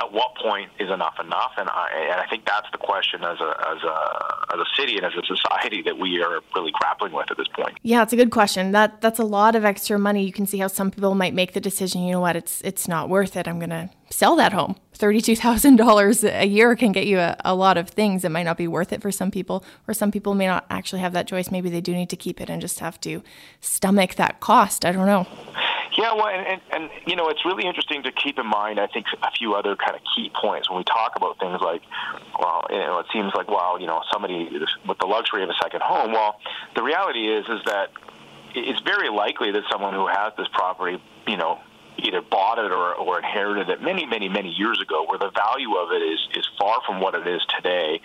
at 0.00 0.12
what 0.12 0.34
point 0.36 0.70
is 0.78 0.90
enough 0.90 1.14
enough? 1.20 1.52
And 1.56 1.68
I, 1.68 1.88
and 2.10 2.20
I 2.20 2.26
think 2.28 2.46
that's 2.46 2.70
the 2.72 2.78
question 2.78 3.22
as 3.22 3.38
a, 3.40 3.50
as 3.72 3.82
a, 3.82 4.54
as 4.54 4.60
a 4.60 4.64
city 4.76 4.96
and 4.96 5.04
as 5.06 5.12
a 5.14 5.24
society 5.24 5.82
that 5.82 5.98
we 5.98 6.22
are 6.22 6.40
really 6.54 6.72
grappling 6.72 7.12
with 7.12 7.30
at 7.30 7.36
this 7.36 7.48
point. 7.48 7.78
Yeah, 7.82 8.02
it's 8.02 8.12
a 8.12 8.16
good 8.16 8.30
question. 8.30 8.72
That 8.72 9.00
that's 9.00 9.18
a 9.18 9.24
lot 9.24 9.54
of 9.54 9.64
extra 9.64 9.98
money. 9.98 10.24
You 10.24 10.32
can 10.32 10.46
see 10.46 10.58
how 10.58 10.68
some 10.68 10.90
people 10.90 11.14
might 11.14 11.34
make 11.34 11.52
the 11.52 11.60
decision. 11.60 12.02
You 12.02 12.12
know 12.12 12.20
what? 12.20 12.36
It's 12.36 12.60
it's 12.62 12.88
not 12.88 13.08
worth 13.08 13.36
it. 13.36 13.46
I'm 13.46 13.58
going 13.58 13.70
to 13.70 13.90
sell 14.10 14.36
that 14.36 14.52
home. 14.52 14.76
Thirty-two 15.00 15.34
thousand 15.34 15.76
dollars 15.76 16.22
a 16.24 16.44
year 16.44 16.76
can 16.76 16.92
get 16.92 17.06
you 17.06 17.18
a, 17.18 17.34
a 17.42 17.54
lot 17.54 17.78
of 17.78 17.88
things. 17.88 18.22
It 18.22 18.28
might 18.28 18.42
not 18.42 18.58
be 18.58 18.68
worth 18.68 18.92
it 18.92 19.00
for 19.00 19.10
some 19.10 19.30
people, 19.30 19.64
or 19.88 19.94
some 19.94 20.12
people 20.12 20.34
may 20.34 20.46
not 20.46 20.66
actually 20.68 21.00
have 21.00 21.14
that 21.14 21.26
choice. 21.26 21.50
Maybe 21.50 21.70
they 21.70 21.80
do 21.80 21.94
need 21.94 22.10
to 22.10 22.16
keep 22.16 22.38
it 22.38 22.50
and 22.50 22.60
just 22.60 22.80
have 22.80 23.00
to 23.00 23.22
stomach 23.62 24.16
that 24.16 24.40
cost. 24.40 24.84
I 24.84 24.92
don't 24.92 25.06
know. 25.06 25.26
Yeah, 25.96 26.12
well, 26.14 26.28
and, 26.28 26.46
and, 26.46 26.60
and 26.72 26.90
you 27.06 27.16
know, 27.16 27.28
it's 27.30 27.46
really 27.46 27.66
interesting 27.66 28.02
to 28.02 28.12
keep 28.12 28.38
in 28.38 28.46
mind. 28.46 28.78
I 28.78 28.88
think 28.88 29.06
a 29.22 29.30
few 29.32 29.54
other 29.54 29.74
kind 29.74 29.96
of 29.96 30.02
key 30.14 30.30
points 30.38 30.68
when 30.68 30.76
we 30.76 30.84
talk 30.84 31.12
about 31.16 31.38
things 31.40 31.60
like, 31.62 31.80
well, 32.38 32.66
you 32.68 32.76
know, 32.76 32.98
it 32.98 33.06
seems 33.10 33.32
like, 33.34 33.48
well, 33.48 33.80
you 33.80 33.86
know, 33.86 34.02
somebody 34.12 34.50
with 34.86 34.98
the 34.98 35.06
luxury 35.06 35.42
of 35.42 35.48
a 35.48 35.54
second 35.62 35.80
home. 35.82 36.12
Well, 36.12 36.38
the 36.76 36.82
reality 36.82 37.26
is, 37.26 37.46
is 37.48 37.60
that 37.64 37.88
it's 38.54 38.80
very 38.82 39.08
likely 39.08 39.50
that 39.50 39.62
someone 39.72 39.94
who 39.94 40.06
has 40.06 40.34
this 40.36 40.48
property, 40.52 41.02
you 41.26 41.38
know, 41.38 41.58
either 41.98 42.20
bought 42.22 42.58
it 42.58 42.70
or, 42.70 42.94
or 42.94 43.18
inherited 43.18 43.68
it 43.68 43.82
many, 43.82 44.06
many, 44.06 44.28
many 44.28 44.50
years 44.50 44.80
ago, 44.80 45.04
where 45.06 45.18
the 45.18 45.30
value 45.30 45.76
of 45.76 45.92
it 45.92 46.02
is, 46.02 46.20
is 46.34 46.48
far 46.58 46.80
from 46.86 47.00
what 47.00 47.14
it 47.14 47.26
is 47.26 47.42
today. 47.56 48.00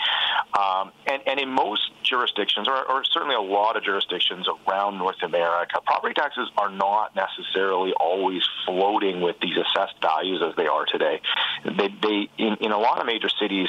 Um, 0.56 0.92
and, 1.06 1.22
and 1.28 1.40
in 1.40 1.50
most 1.50 1.92
jurisdictions, 2.04 2.68
or, 2.68 2.90
or 2.90 3.04
certainly 3.04 3.36
a 3.36 3.42
lot 3.42 3.76
of 3.76 3.84
jurisdictions 3.84 4.48
around 4.68 4.98
North 4.98 5.22
America, 5.22 5.82
property 5.86 6.14
taxes 6.14 6.50
are 6.58 6.70
not 6.70 7.14
necessarily 7.16 7.92
always 8.00 8.44
floating 8.66 9.22
with 9.22 9.36
these 9.42 9.58
assessed 9.58 9.96
values 10.02 10.42
as 10.48 10.56
they 10.56 10.68
are 10.68 10.86
today. 10.86 11.20
They, 11.66 11.90
they 12.02 12.30
in, 12.38 12.56
in 12.62 12.72
a 12.72 12.78
lot 12.78 13.00
of 13.00 13.06
major 13.06 13.28
cities, 13.28 13.68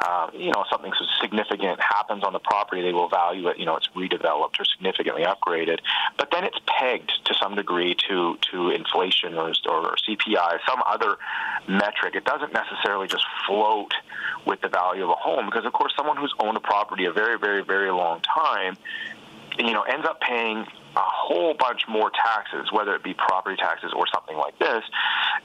uh, 0.00 0.30
you 0.32 0.52
know, 0.52 0.64
something 0.70 0.92
significant 1.20 1.80
happens 1.80 2.24
on 2.24 2.32
the 2.32 2.38
property, 2.38 2.82
they 2.82 2.92
will 2.92 3.08
value 3.08 3.48
it. 3.48 3.58
You 3.58 3.66
know, 3.66 3.76
it's 3.76 3.88
redeveloped 3.88 4.58
or 4.58 4.64
significantly 4.64 5.24
upgraded, 5.24 5.80
but 6.16 6.30
then 6.30 6.44
it's 6.44 6.58
pegged 6.66 7.12
to 7.26 7.34
some 7.34 7.56
degree 7.56 7.94
to 8.08 8.38
to 8.52 8.70
inflation 8.70 9.34
or, 9.34 9.52
or 9.68 9.96
CPI, 10.08 10.58
some 10.66 10.82
other 10.86 11.16
metric. 11.68 12.14
It 12.14 12.24
doesn't 12.24 12.52
necessarily 12.52 13.06
just 13.06 13.24
float 13.46 13.92
with 14.46 14.60
the 14.60 14.68
value 14.68 15.02
of 15.04 15.10
a 15.10 15.14
home 15.14 15.46
because, 15.46 15.64
of 15.66 15.72
course, 15.72 15.92
someone 16.06 16.16
who's 16.16 16.34
owned 16.40 16.56
a 16.56 16.60
property 16.60 17.06
a 17.06 17.12
very, 17.12 17.38
very, 17.38 17.62
very 17.62 17.90
long 17.90 18.20
time, 18.20 18.76
you 19.58 19.72
know, 19.72 19.82
ends 19.82 20.06
up 20.06 20.20
paying 20.20 20.58
a 20.58 21.00
whole 21.00 21.54
bunch 21.54 21.82
more 21.88 22.10
taxes, 22.10 22.72
whether 22.72 22.94
it 22.94 23.02
be 23.02 23.12
property 23.12 23.56
taxes 23.56 23.92
or 23.94 24.06
something 24.14 24.36
like 24.36 24.58
this, 24.58 24.82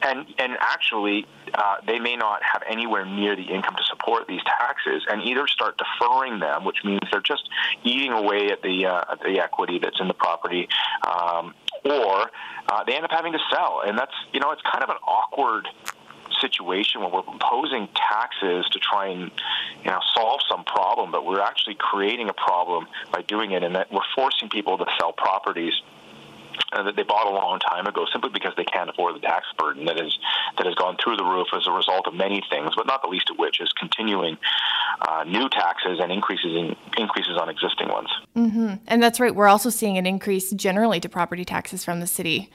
and 0.01 0.25
and 0.37 0.53
actually 0.59 1.25
uh, 1.53 1.75
they 1.85 1.99
may 1.99 2.15
not 2.15 2.41
have 2.41 2.63
anywhere 2.69 3.05
near 3.05 3.35
the 3.35 3.43
income 3.43 3.75
to 3.75 3.83
support 3.83 4.27
these 4.27 4.41
taxes, 4.45 5.03
and 5.09 5.21
either 5.23 5.47
start 5.47 5.77
deferring 5.77 6.39
them, 6.39 6.63
which 6.63 6.77
means 6.85 7.01
they're 7.11 7.21
just 7.21 7.49
eating 7.83 8.13
away 8.13 8.49
at 8.49 8.61
the 8.61 8.85
uh, 8.85 9.11
at 9.11 9.19
the 9.19 9.41
equity 9.41 9.77
that's 9.81 9.99
in 9.99 10.07
the 10.07 10.13
property, 10.13 10.69
um, 11.05 11.53
or 11.83 12.31
uh, 12.69 12.83
they 12.85 12.95
end 12.95 13.03
up 13.03 13.11
having 13.11 13.33
to 13.33 13.39
sell, 13.53 13.81
and 13.85 13.97
that's 13.97 14.15
you 14.31 14.39
know 14.39 14.51
it's 14.51 14.61
kind 14.71 14.83
of 14.85 14.89
an 14.89 14.97
awkward 15.05 15.67
situation 16.41 17.01
where 17.01 17.09
we're 17.09 17.31
imposing 17.31 17.87
taxes 17.95 18.65
to 18.71 18.79
try 18.79 19.07
and 19.07 19.31
you 19.83 19.91
know 19.91 19.99
solve 20.13 20.41
some 20.49 20.63
problem, 20.63 21.11
but 21.11 21.25
we're 21.25 21.41
actually 21.41 21.75
creating 21.75 22.29
a 22.29 22.33
problem 22.33 22.87
by 23.13 23.21
doing 23.21 23.51
it, 23.51 23.63
and 23.63 23.75
that 23.75 23.91
we're 23.91 24.01
forcing 24.15 24.49
people 24.49 24.77
to 24.77 24.85
sell 24.99 25.13
properties 25.13 25.73
uh, 26.73 26.83
that 26.83 26.95
they 26.95 27.03
bought 27.03 27.27
a 27.27 27.33
long 27.33 27.59
time 27.59 27.87
ago 27.87 28.05
simply 28.11 28.29
because 28.29 28.53
they 28.55 28.63
can't 28.63 28.89
afford 28.89 29.15
the 29.15 29.19
tax 29.19 29.45
burden 29.57 29.85
that 29.85 29.99
is 29.99 30.17
that 30.57 30.65
has 30.65 30.75
gone 30.75 30.97
through 31.03 31.17
the 31.17 31.23
roof 31.23 31.47
as 31.53 31.67
a 31.67 31.71
result 31.71 32.07
of 32.07 32.13
many 32.13 32.41
things, 32.49 32.71
but 32.75 32.85
not 32.87 33.01
the 33.01 33.07
least 33.07 33.29
of 33.29 33.37
which 33.37 33.59
is 33.59 33.71
continuing 33.73 34.37
uh, 35.01 35.23
new 35.25 35.49
taxes 35.49 35.99
and 36.01 36.11
increases 36.11 36.55
in 36.55 36.75
increases 36.97 37.37
on 37.37 37.49
existing 37.49 37.89
ones. 37.89 38.09
Mm-hmm. 38.35 38.75
And 38.87 39.03
that's 39.03 39.19
right. 39.19 39.33
We're 39.33 39.47
also 39.47 39.69
seeing 39.69 39.97
an 39.97 40.05
increase 40.05 40.51
generally 40.51 40.99
to 40.99 41.09
property 41.09 41.45
taxes 41.45 41.83
from 41.83 41.99
the 41.99 42.07
city 42.07 42.49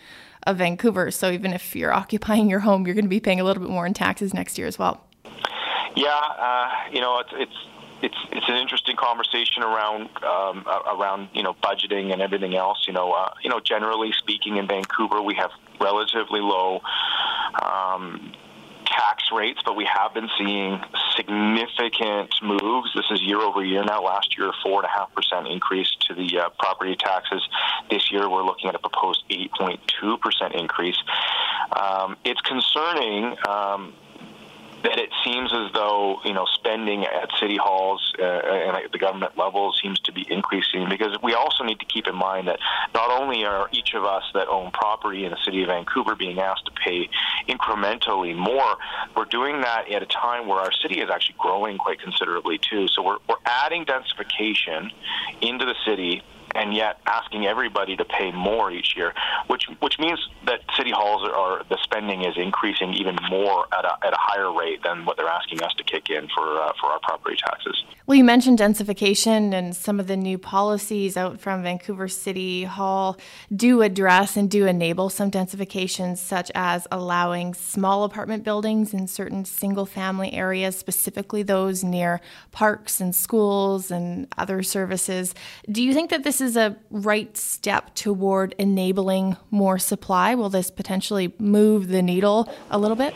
of 0.46 0.58
Vancouver. 0.58 1.10
So 1.10 1.30
even 1.30 1.52
if 1.52 1.76
you're 1.76 1.92
occupying 2.02 2.48
your 2.48 2.60
home, 2.60 2.86
you're 2.86 2.94
going 2.94 3.04
to 3.04 3.10
be 3.10 3.20
paying 3.20 3.40
a 3.40 3.44
little 3.44 3.62
bit 3.62 3.70
more 3.70 3.86
in 3.86 3.94
taxes 3.94 4.32
next 4.32 4.58
year 4.58 4.66
as 4.66 4.78
well. 4.78 5.02
Yeah, 5.96 6.08
uh, 6.10 6.70
you 6.92 7.00
know, 7.00 7.18
it's, 7.20 7.30
it's 7.32 7.56
it's 8.02 8.16
it's 8.30 8.48
an 8.48 8.56
interesting 8.56 8.96
conversation 8.96 9.62
around 9.62 10.10
um, 10.22 10.66
around 10.66 11.28
you 11.32 11.42
know 11.42 11.54
budgeting 11.54 12.12
and 12.12 12.20
everything 12.20 12.54
else. 12.54 12.84
You 12.86 12.92
know, 12.92 13.12
uh, 13.12 13.30
you 13.42 13.50
know, 13.50 13.60
generally 13.60 14.12
speaking, 14.12 14.58
in 14.58 14.66
Vancouver, 14.66 15.22
we 15.22 15.34
have 15.34 15.50
relatively 15.80 16.40
low 16.40 16.82
um, 17.62 18.32
tax 18.84 19.24
rates, 19.32 19.60
but 19.64 19.76
we 19.76 19.84
have 19.84 20.12
been 20.14 20.28
seeing 20.38 20.80
significant 21.16 22.34
moves. 22.42 22.92
This 22.94 23.06
is 23.10 23.22
year 23.22 23.40
over 23.40 23.64
year 23.64 23.82
now. 23.84 24.02
Last 24.02 24.36
year, 24.36 24.52
four 24.62 24.82
and 24.82 24.86
a 24.86 24.88
half 24.88 25.12
percent 25.14 25.48
increase 25.48 25.90
to 26.08 26.14
the 26.14 26.38
uh, 26.38 26.48
property 26.58 26.96
taxes. 26.96 27.46
This 27.90 28.10
year, 28.10 28.28
we're 28.28 28.44
looking 28.44 28.68
at 28.68 28.74
a 28.74 28.78
proposed 28.78 29.24
8.2 29.30 30.20
percent 30.20 30.54
increase. 30.54 30.98
Um, 31.72 32.16
it's 32.24 32.40
concerning. 32.42 33.36
Um, 33.48 33.94
that 34.86 35.00
it 35.00 35.10
seems 35.24 35.52
as 35.52 35.72
though 35.72 36.20
you 36.24 36.32
know 36.32 36.46
spending 36.54 37.04
at 37.04 37.28
city 37.40 37.56
halls 37.56 38.12
uh, 38.20 38.22
and 38.22 38.76
at 38.76 38.92
the 38.92 38.98
government 38.98 39.36
level 39.36 39.72
seems 39.82 39.98
to 39.98 40.12
be 40.12 40.24
increasing 40.30 40.88
because 40.88 41.16
we 41.22 41.34
also 41.34 41.64
need 41.64 41.80
to 41.80 41.84
keep 41.86 42.06
in 42.06 42.14
mind 42.14 42.46
that 42.46 42.58
not 42.94 43.10
only 43.10 43.44
are 43.44 43.68
each 43.72 43.94
of 43.94 44.04
us 44.04 44.22
that 44.32 44.46
own 44.46 44.70
property 44.70 45.24
in 45.24 45.32
the 45.32 45.38
city 45.44 45.62
of 45.62 45.68
Vancouver 45.68 46.14
being 46.14 46.38
asked 46.38 46.66
to 46.66 46.72
pay 46.72 47.08
incrementally 47.48 48.36
more, 48.36 48.76
we're 49.16 49.24
doing 49.24 49.60
that 49.62 49.90
at 49.90 50.02
a 50.02 50.06
time 50.06 50.46
where 50.46 50.60
our 50.60 50.72
city 50.72 51.00
is 51.00 51.10
actually 51.10 51.36
growing 51.38 51.78
quite 51.78 52.00
considerably 52.00 52.58
too. 52.58 52.86
So 52.88 53.02
we're, 53.02 53.18
we're 53.28 53.42
adding 53.44 53.84
densification 53.84 54.90
into 55.40 55.64
the 55.64 55.74
city 55.84 56.22
and 56.54 56.74
yet 56.74 57.00
asking 57.06 57.46
everybody 57.46 57.96
to 57.96 58.04
pay 58.04 58.32
more 58.32 58.70
each 58.70 58.96
year, 58.96 59.12
which 59.48 59.64
which 59.80 59.98
means 59.98 60.18
that 60.46 60.60
city 60.76 60.90
halls 60.90 61.22
are, 61.22 61.34
are 61.34 61.64
the 61.68 61.78
spending 61.82 62.24
is 62.24 62.36
increasing 62.36 62.94
even 62.94 63.16
more 63.28 63.66
at 63.76 63.84
a, 63.84 64.06
at 64.06 64.12
a 64.12 64.18
higher 64.18 64.52
rate 64.52 64.82
than 64.82 65.04
what 65.04 65.16
they're 65.16 65.28
asking 65.28 65.62
us 65.62 65.72
to 65.74 65.84
kick 65.84 66.10
in 66.10 66.28
for 66.34 66.60
uh, 66.60 66.72
for 66.80 66.86
our 66.86 67.00
property 67.00 67.36
taxes. 67.36 67.84
Well, 68.06 68.16
you 68.16 68.22
mentioned 68.22 68.60
densification, 68.60 69.52
and 69.52 69.74
some 69.74 69.98
of 69.98 70.06
the 70.06 70.16
new 70.16 70.38
policies 70.38 71.16
out 71.16 71.40
from 71.40 71.64
Vancouver 71.64 72.06
City 72.06 72.62
Hall 72.62 73.18
do 73.54 73.82
address 73.82 74.36
and 74.36 74.48
do 74.48 74.64
enable 74.66 75.10
some 75.10 75.28
densification, 75.28 76.16
such 76.16 76.52
as 76.54 76.86
allowing 76.92 77.52
small 77.52 78.04
apartment 78.04 78.44
buildings 78.44 78.94
in 78.94 79.08
certain 79.08 79.44
single 79.44 79.86
family 79.86 80.32
areas, 80.34 80.76
specifically 80.76 81.42
those 81.42 81.82
near 81.82 82.20
parks 82.52 83.00
and 83.00 83.12
schools 83.12 83.90
and 83.90 84.28
other 84.38 84.62
services. 84.62 85.34
Do 85.68 85.82
you 85.82 85.92
think 85.92 86.10
that 86.10 86.22
this 86.22 86.35
is 86.40 86.56
a 86.56 86.76
right 86.90 87.36
step 87.36 87.94
toward 87.94 88.54
enabling 88.58 89.36
more 89.50 89.78
supply? 89.78 90.34
Will 90.34 90.48
this 90.48 90.70
potentially 90.70 91.34
move 91.38 91.88
the 91.88 92.02
needle 92.02 92.52
a 92.70 92.78
little 92.78 92.96
bit? 92.96 93.14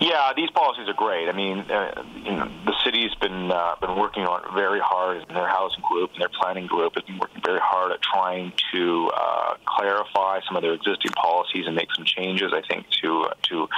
Yeah, 0.00 0.32
these 0.34 0.50
policies 0.52 0.88
are 0.88 0.94
great. 0.94 1.28
I 1.28 1.32
mean, 1.32 1.58
uh, 1.70 2.02
you 2.24 2.32
know, 2.32 2.50
the 2.64 2.72
city's 2.82 3.14
been 3.16 3.52
uh, 3.52 3.74
been 3.82 3.96
working 3.96 4.24
on 4.24 4.42
it 4.44 4.54
very 4.54 4.80
hard, 4.80 5.18
and 5.18 5.36
their 5.36 5.46
housing 5.46 5.82
group 5.82 6.12
and 6.14 6.22
their 6.22 6.30
planning 6.40 6.66
group 6.66 6.94
has 6.94 7.04
been 7.04 7.18
working 7.18 7.42
very 7.44 7.60
hard 7.62 7.92
at 7.92 8.00
trying 8.00 8.54
to 8.72 9.10
uh, 9.14 9.54
clarify 9.66 10.40
some 10.48 10.56
of 10.56 10.62
their 10.62 10.72
existing 10.72 11.12
policies 11.12 11.66
and 11.66 11.76
make 11.76 11.88
some 11.94 12.06
changes. 12.06 12.50
I 12.54 12.62
think 12.62 12.86
to 13.02 13.26
to 13.50 13.68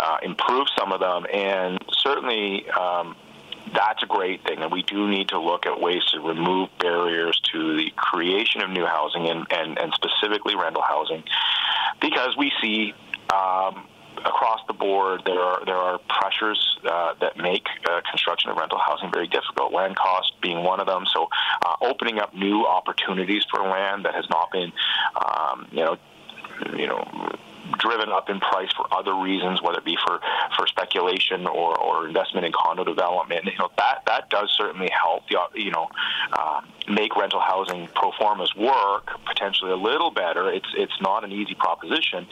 uh, 0.00 0.16
improve 0.22 0.66
some 0.78 0.92
of 0.92 1.00
them, 1.00 1.26
and 1.32 1.78
certainly. 1.90 2.68
Um, 2.70 3.14
that's 3.72 4.02
a 4.02 4.06
great 4.06 4.44
thing, 4.44 4.58
and 4.60 4.70
we 4.70 4.82
do 4.82 5.08
need 5.08 5.28
to 5.28 5.40
look 5.40 5.66
at 5.66 5.80
ways 5.80 6.02
to 6.12 6.20
remove 6.20 6.68
barriers 6.78 7.40
to 7.52 7.76
the 7.76 7.90
creation 7.96 8.60
of 8.60 8.70
new 8.70 8.84
housing 8.84 9.28
and, 9.28 9.46
and, 9.50 9.78
and 9.78 9.92
specifically 9.94 10.54
rental 10.54 10.82
housing, 10.82 11.22
because 12.00 12.36
we 12.36 12.52
see 12.60 12.92
um, 13.32 13.86
across 14.24 14.60
the 14.66 14.72
board, 14.74 15.22
there 15.26 15.40
are 15.40 15.64
there 15.64 15.76
are 15.76 15.98
pressures 16.08 16.78
uh, 16.84 17.14
that 17.20 17.36
make 17.36 17.66
uh, 17.88 18.00
construction 18.10 18.50
of 18.50 18.56
rental 18.56 18.78
housing 18.78 19.10
very 19.12 19.26
difficult. 19.26 19.72
Land 19.72 19.96
cost 19.96 20.32
being 20.42 20.62
one 20.62 20.80
of 20.80 20.86
them. 20.86 21.04
So, 21.12 21.28
uh, 21.64 21.76
opening 21.80 22.18
up 22.18 22.34
new 22.34 22.66
opportunities 22.66 23.44
for 23.50 23.60
land 23.60 24.04
that 24.04 24.14
has 24.14 24.28
not 24.30 24.50
been, 24.52 24.72
um, 25.16 25.68
you 25.70 25.84
know, 25.84 25.96
you 26.76 26.86
know 26.86 27.32
driven 27.78 28.10
up 28.10 28.28
in 28.28 28.40
price 28.40 28.70
for 28.76 28.86
other 28.92 29.14
reasons, 29.14 29.62
whether 29.62 29.78
it 29.78 29.84
be 29.84 29.96
for, 30.04 30.20
for 30.56 30.66
speculation 30.66 31.46
or, 31.46 31.78
or 31.78 32.06
investment 32.06 32.46
in 32.46 32.52
condo 32.52 32.84
development. 32.84 33.44
You 33.44 33.58
know 33.58 33.70
that 33.76 34.02
that 34.06 34.30
does 34.30 34.52
certainly 34.56 34.90
help. 34.90 35.28
The, 35.28 35.38
you 35.54 35.70
know, 35.70 35.88
uh, 36.32 36.60
make 36.88 37.16
rental 37.16 37.40
housing 37.40 37.88
pro 37.94 38.12
formas 38.12 38.54
work 38.54 39.10
potentially 39.26 39.70
a 39.70 39.76
little 39.76 40.10
better. 40.10 40.50
It's 40.50 40.68
it's 40.76 41.00
not 41.00 41.24
an 41.24 41.32
easy 41.32 41.54
proposition. 41.54 42.26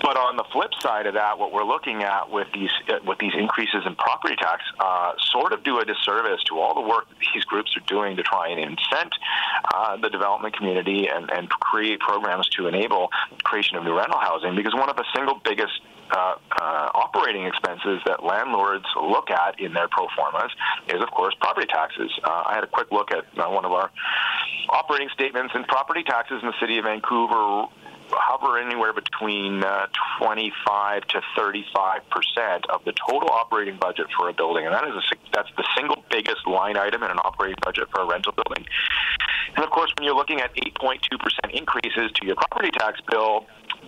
But 0.00 0.16
on 0.16 0.36
the 0.36 0.44
flip 0.52 0.70
side 0.80 1.06
of 1.06 1.14
that, 1.14 1.38
what 1.38 1.52
we're 1.52 1.64
looking 1.64 2.02
at 2.02 2.30
with 2.30 2.48
these 2.52 2.70
with 3.04 3.18
these 3.18 3.34
increases 3.36 3.82
in 3.86 3.94
property 3.94 4.36
tax, 4.36 4.62
uh, 4.80 5.12
sort 5.30 5.52
of 5.52 5.62
do 5.62 5.78
a 5.78 5.84
disservice 5.84 6.42
to 6.44 6.58
all 6.58 6.74
the 6.74 6.86
work 6.86 7.08
that 7.08 7.18
these 7.34 7.44
groups 7.44 7.76
are 7.76 7.86
doing 7.86 8.16
to 8.16 8.22
try 8.22 8.48
and 8.48 8.58
incent 8.58 9.12
uh, 9.74 9.96
the 9.96 10.10
development 10.10 10.56
community 10.56 11.08
and, 11.08 11.30
and 11.30 11.48
create 11.50 12.00
programs 12.00 12.48
to 12.50 12.66
enable 12.66 13.10
creation 13.44 13.76
of 13.76 13.84
new 13.84 13.96
rental 13.96 14.18
housing. 14.18 14.54
Because 14.54 14.74
one 14.74 14.88
of 14.88 14.96
the 14.96 15.04
single 15.14 15.40
biggest 15.44 15.80
uh, 16.10 16.34
uh, 16.60 16.90
operating 16.94 17.46
expenses 17.46 18.00
that 18.06 18.22
landlords 18.22 18.84
look 18.96 19.30
at 19.30 19.58
in 19.58 19.72
their 19.72 19.88
pro 19.88 20.06
formas 20.16 20.52
is, 20.88 21.02
of 21.02 21.10
course, 21.10 21.34
property 21.40 21.66
taxes. 21.66 22.10
Uh, 22.22 22.44
I 22.46 22.54
had 22.54 22.64
a 22.64 22.68
quick 22.68 22.92
look 22.92 23.10
at 23.10 23.24
uh, 23.36 23.50
one 23.50 23.64
of 23.64 23.72
our 23.72 23.90
operating 24.68 25.08
statements, 25.12 25.52
and 25.54 25.66
property 25.66 26.02
taxes 26.04 26.38
in 26.42 26.48
the 26.48 26.54
city 26.60 26.78
of 26.78 26.84
Vancouver 26.84 27.66
hover 28.18 28.58
anywhere 28.58 28.92
between 28.92 29.62
uh, 29.62 29.86
25 30.18 31.02
to 31.08 31.20
35 31.36 32.02
percent 32.10 32.66
of 32.70 32.84
the 32.84 32.92
total 32.92 33.30
operating 33.30 33.76
budget 33.76 34.06
for 34.16 34.28
a 34.28 34.32
building, 34.32 34.66
and 34.66 34.74
that 34.74 34.84
is 34.84 34.94
a, 34.94 35.16
that's 35.32 35.50
the 35.56 35.64
single 35.76 36.02
biggest 36.10 36.46
line 36.46 36.76
item 36.76 37.02
in 37.02 37.10
an 37.10 37.18
operating 37.18 37.56
budget 37.62 37.88
for 37.90 38.02
a 38.02 38.06
rental 38.06 38.32
building. 38.32 38.64
And 39.54 39.64
of 39.64 39.70
course, 39.70 39.92
when 39.96 40.04
you're 40.04 40.16
looking 40.16 40.40
at 40.40 40.54
8.2 40.54 41.18
percent 41.18 41.52
increases 41.54 42.12
to 42.12 42.26
your 42.26 42.36
property 42.36 42.70
tax 42.70 43.00
bill, 43.10 43.46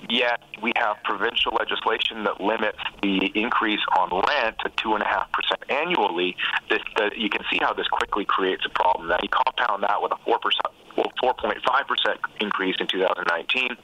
yet 0.09 0.41
we 0.63 0.73
have 0.77 0.97
provincial 1.05 1.53
legislation 1.59 2.25
that 2.25 2.41
limits 2.41 2.79
the 3.03 3.31
increase 3.35 3.81
on 3.99 4.11
rent 4.11 4.57
to 4.61 4.71
two 4.77 4.95
and 4.95 5.03
a 5.03 5.07
half 5.07 5.31
percent 5.33 5.61
annually. 5.69 6.37
This, 6.71 6.81
the, 6.97 7.11
you 7.17 7.29
can 7.29 7.43
see 7.51 7.59
how 7.61 7.73
this 7.73 7.89
quickly 7.89 8.25
creates 8.25 8.65
a 8.67 8.71
problem. 8.71 9.09
Now 9.09 9.19
you 9.23 9.29
compound 9.29 9.83
that 9.83 10.01
with 10.01 10.13
a 10.13 10.17
four 10.25 10.39
percent, 10.39 10.67
well, 10.97 11.13
4.5 11.23 11.87
percent 11.87 12.21
increase 12.41 12.77
in 12.81 12.87
2019 12.87 13.77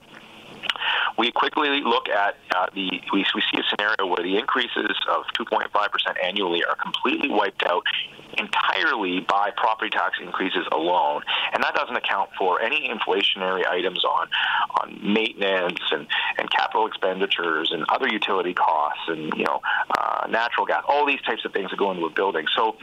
we 1.18 1.30
quickly 1.32 1.80
look 1.80 2.08
at 2.08 2.36
uh, 2.54 2.66
the 2.74 2.90
we, 3.12 3.24
we 3.34 3.42
see 3.52 3.58
a 3.58 3.62
scenario 3.70 4.06
where 4.06 4.22
the 4.22 4.36
increases 4.36 4.96
of 5.08 5.24
2.5% 5.38 5.68
annually 6.22 6.64
are 6.64 6.76
completely 6.76 7.30
wiped 7.30 7.62
out 7.64 7.84
entirely 8.38 9.20
by 9.20 9.50
property 9.56 9.90
tax 9.90 10.18
increases 10.20 10.66
alone, 10.72 11.22
and 11.52 11.62
that 11.62 11.74
doesn't 11.74 11.96
account 11.96 12.30
for 12.36 12.60
any 12.60 12.88
inflationary 12.88 13.66
items 13.66 14.04
on 14.04 14.28
on 14.82 14.98
maintenance 15.02 15.80
and, 15.92 16.06
and 16.38 16.50
capital 16.50 16.86
expenditures 16.86 17.70
and 17.72 17.84
other 17.88 18.08
utility 18.08 18.54
costs 18.54 19.02
and 19.08 19.32
you 19.36 19.44
know 19.44 19.60
uh, 19.98 20.26
natural 20.28 20.66
gas, 20.66 20.82
all 20.88 21.06
these 21.06 21.20
types 21.22 21.44
of 21.44 21.52
things 21.52 21.70
that 21.70 21.78
go 21.78 21.90
into 21.90 22.04
a 22.04 22.10
building. 22.10 22.46
So 22.54 22.76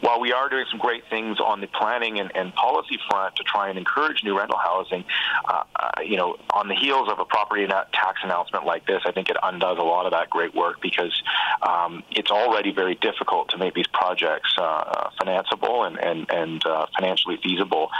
while 0.00 0.20
we 0.20 0.32
are 0.32 0.48
doing 0.48 0.64
some 0.70 0.78
great 0.78 1.04
things 1.08 1.38
on 1.40 1.60
the 1.60 1.66
planning 1.66 2.18
and, 2.18 2.34
and 2.34 2.54
policy 2.54 2.98
front 3.08 3.36
to 3.36 3.42
try 3.44 3.68
and 3.68 3.78
encourage 3.78 4.22
new 4.24 4.36
rental 4.38 4.58
housing, 4.58 5.04
uh, 5.48 5.62
uh, 5.76 6.02
you 6.02 6.16
know, 6.16 6.36
on 6.54 6.68
the 6.68 6.74
heels 6.74 7.08
of 7.10 7.15
a 7.18 7.24
property 7.24 7.66
tax 7.66 8.20
announcement 8.22 8.64
like 8.64 8.86
this, 8.86 9.02
I 9.04 9.12
think 9.12 9.28
it 9.28 9.36
undoes 9.42 9.78
a 9.78 9.82
lot 9.82 10.06
of 10.06 10.12
that 10.12 10.30
great 10.30 10.54
work 10.54 10.80
because 10.80 11.22
um, 11.62 12.02
it's 12.10 12.30
already 12.30 12.72
very 12.72 12.94
difficult 12.96 13.50
to 13.50 13.58
make 13.58 13.74
these 13.74 13.86
projects 13.88 14.54
uh 14.58 15.10
financeable 15.20 15.86
and 15.86 15.98
and, 15.98 16.30
and 16.30 16.66
uh, 16.66 16.86
financially 16.96 17.38
feasible. 17.42 17.90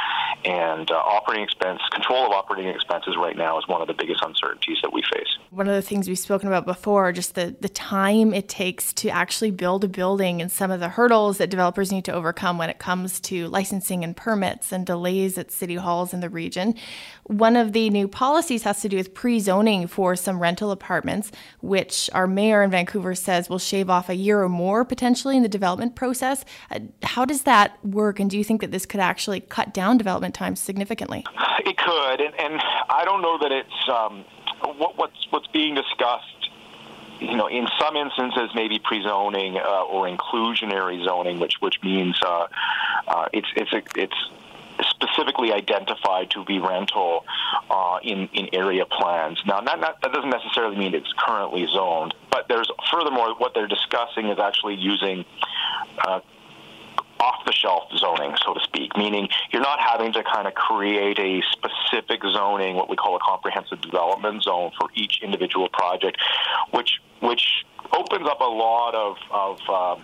And 0.45 0.91
uh, 0.91 0.95
operating 0.95 1.45
expense 1.45 1.81
control 1.93 2.27
of 2.27 2.33
operating 2.33 2.73
expenses 2.73 3.17
right 3.17 3.37
now 3.37 3.59
is 3.59 3.67
one 3.67 3.81
of 3.81 3.89
the 3.89 3.95
biggest 3.95 4.23
uncertainties 4.23 4.79
that 4.83 4.93
we 4.93 5.03
face. 5.13 5.27
One 5.51 5.69
of 5.69 5.75
the 5.75 5.83
things 5.83 6.09
we've 6.09 6.19
spoken 6.19 6.49
about 6.49 6.67
before, 6.67 7.13
just 7.13 7.35
the 7.35 7.57
the 7.61 7.69
time 7.69 8.33
it 8.35 8.49
takes 8.49 8.93
to 8.95 9.09
actually 9.09 9.51
build 9.51 9.85
a 9.85 9.89
building 9.89 10.41
and 10.41 10.51
some 10.51 10.71
of 10.71 10.81
the 10.81 10.89
hurdles 10.89 11.39
that 11.39 11.51
developers 11.51 11.91
need 11.91 12.05
to 12.05 12.13
overcome 12.13 12.59
when 12.59 12.71
it 12.71 12.79
comes 12.79 13.21
to 13.21 13.49
licensing 13.49 14.05
and 14.05 14.17
permits 14.17 14.73
and 14.73 14.87
delays 14.87 15.39
at 15.39 15.51
city 15.51 15.77
halls 15.77 16.13
in 16.13 16.21
the 16.21 16.29
region. 16.29 16.75
One 17.25 17.57
of 17.57 17.73
the 17.73 17.91
new 17.91 18.09
policies 18.09 18.63
has 18.63 18.81
to 18.83 18.89
do 18.89 18.97
with 18.97 19.06
pre 19.14 19.40
zoning 19.40 19.87
for 19.87 20.16
some 20.16 20.40
rental 20.40 20.71
apartments, 20.71 21.33
which 21.61 22.11
our 22.12 22.27
mayor 22.27 22.62
in 22.62 22.71
Vancouver 22.71 23.14
says 23.14 23.49
will 23.49 23.59
shave 23.59 23.90
off 23.90 24.09
a 24.09 24.14
year 24.14 24.42
or 24.42 24.49
more 24.49 24.85
potentially 24.85 25.37
in 25.37 25.42
the 25.42 25.49
development 25.49 25.95
process. 25.95 26.45
Uh, 26.71 26.81
how 27.03 27.25
does 27.25 27.42
that 27.42 27.85
work, 27.85 28.21
and 28.21 28.31
do 28.31 28.38
you 28.38 28.45
think 28.45 28.61
that 28.61 28.71
this 28.71 28.87
could 28.87 29.01
actually 29.01 29.40
cut 29.40 29.73
down 29.73 29.97
development 29.99 30.35
times 30.35 30.61
significantly? 30.61 31.25
It 31.64 31.77
could, 31.77 32.21
and, 32.21 32.35
and 32.38 32.61
I 32.88 33.03
don't 33.05 33.23
know 33.23 33.38
that 33.38 33.53
it's 33.53 33.88
um, 33.88 34.25
what, 34.79 34.97
what's 34.97 35.27
what's 35.31 35.47
being 35.49 35.75
discussed 35.75 36.37
you 37.21 37.37
know, 37.37 37.47
in 37.47 37.66
some 37.81 37.97
instances, 37.97 38.51
maybe 38.55 38.79
pre-zoning 38.79 39.57
uh, 39.57 39.85
or 39.85 40.07
inclusionary 40.07 41.03
zoning, 41.05 41.38
which 41.38 41.55
which 41.61 41.83
means 41.83 42.19
uh, 42.25 42.47
uh, 43.09 43.27
it's 43.33 43.49
it's 43.57 43.73
a, 43.73 43.83
it's 43.97 44.14
specifically 44.91 45.53
identified 45.53 46.31
to 46.31 46.45
be 46.45 46.59
rental 46.59 47.25
uh, 47.71 47.99
in 48.03 48.29
in 48.33 48.49
area 48.53 48.85
plans. 48.87 49.41
Now, 49.47 49.61
not, 49.61 49.81
not, 49.81 50.01
that 50.03 50.12
doesn't 50.12 50.31
necessarily 50.31 50.77
mean 50.77 50.95
it's 50.95 51.12
currently 51.19 51.67
zoned, 51.73 52.15
but 52.31 52.49
there's 52.49 52.71
furthermore 52.93 53.35
what 53.39 53.55
they're 53.55 53.69
discussing 53.69 54.27
is 54.27 54.39
actually 54.39 54.75
using. 54.75 55.25
Uh, 55.99 56.21
off 57.19 57.47
the 57.47 57.53
shelf 57.53 57.85
zoning, 57.97 58.35
so 58.45 58.53
to 58.53 58.61
speak, 58.61 58.95
meaning 58.95 59.27
you're 59.51 59.62
not 59.62 59.81
having 59.81 60.12
to 60.12 60.23
kind 60.23 60.47
of 60.47 60.55
create 60.55 61.19
a 61.19 61.43
specific 61.51 62.21
zoning, 62.23 62.77
what 62.77 62.91
we 62.91 62.97
call 62.97 63.17
a 63.17 63.19
comprehensive 63.21 63.81
development 63.81 64.43
zone 64.43 64.71
for 64.79 64.91
each 64.95 65.21
individual 65.23 65.69
project, 65.71 66.19
which 66.73 67.01
which 67.21 67.65
opens 67.93 68.29
up 68.29 68.41
a 68.41 68.45
lot 68.45 68.95
of, 68.95 69.17
of 69.31 69.59
uh, 69.69 69.97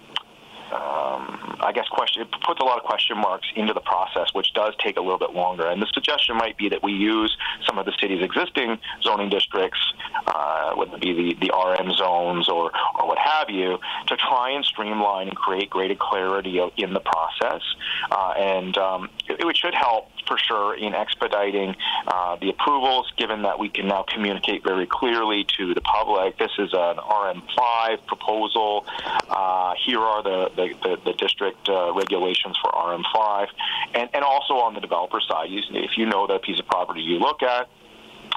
um, 0.74 1.56
I 1.72 1.74
guess 1.74 1.88
question 1.88 2.20
it 2.20 2.30
puts 2.44 2.60
a 2.60 2.64
lot 2.64 2.76
of 2.76 2.84
question 2.84 3.16
marks 3.16 3.48
into 3.56 3.72
the 3.72 3.80
process, 3.80 4.28
which 4.34 4.52
does 4.52 4.74
take 4.78 4.98
a 4.98 5.00
little 5.00 5.18
bit 5.18 5.32
longer. 5.32 5.66
And 5.66 5.80
the 5.80 5.86
suggestion 5.94 6.36
might 6.36 6.58
be 6.58 6.68
that 6.68 6.82
we 6.82 6.92
use 6.92 7.34
some 7.64 7.78
of 7.78 7.86
the 7.86 7.94
city's 7.98 8.22
existing 8.22 8.78
zoning 9.02 9.30
districts, 9.30 9.80
uh, 10.26 10.74
whether 10.74 10.96
it 10.96 11.00
be 11.00 11.14
the, 11.14 11.46
the 11.46 11.50
RM 11.50 11.90
zones 11.94 12.50
or 12.50 12.72
or 13.00 13.08
what 13.08 13.16
have 13.16 13.48
you, 13.48 13.78
to 14.08 14.16
try 14.18 14.50
and 14.50 14.66
streamline 14.66 15.28
and 15.28 15.36
create 15.36 15.70
greater 15.70 15.94
clarity 15.94 16.60
in 16.76 16.92
the 16.92 17.00
process. 17.00 17.62
Uh, 18.10 18.34
and 18.36 18.76
um, 18.76 19.08
it, 19.48 19.56
should 19.56 19.74
help 19.74 20.08
for 20.26 20.38
sure 20.38 20.76
in 20.76 20.94
expediting 20.94 21.74
uh, 22.06 22.36
the 22.36 22.50
approvals, 22.50 23.12
given 23.16 23.42
that 23.42 23.58
we 23.58 23.68
can 23.68 23.88
now 23.88 24.02
communicate 24.02 24.62
very 24.64 24.86
clearly 24.86 25.44
to 25.58 25.74
the 25.74 25.80
public. 25.80 26.38
This 26.38 26.50
is 26.58 26.72
an 26.72 26.96
RM5 26.96 28.06
proposal. 28.06 28.84
Uh, 29.28 29.74
here 29.84 30.00
are 30.00 30.22
the, 30.22 30.50
the, 30.56 30.74
the, 30.82 31.00
the 31.04 31.12
district 31.14 31.68
uh, 31.68 31.92
regulations 31.92 32.56
for 32.60 32.70
RM5. 32.70 33.48
And, 33.94 34.08
and 34.14 34.24
also 34.24 34.54
on 34.54 34.74
the 34.74 34.80
developer 34.80 35.20
side, 35.20 35.48
if 35.50 35.98
you 35.98 36.06
know 36.06 36.26
that 36.26 36.42
piece 36.42 36.58
of 36.58 36.66
property 36.66 37.00
you 37.00 37.18
look 37.18 37.42
at, 37.42 37.68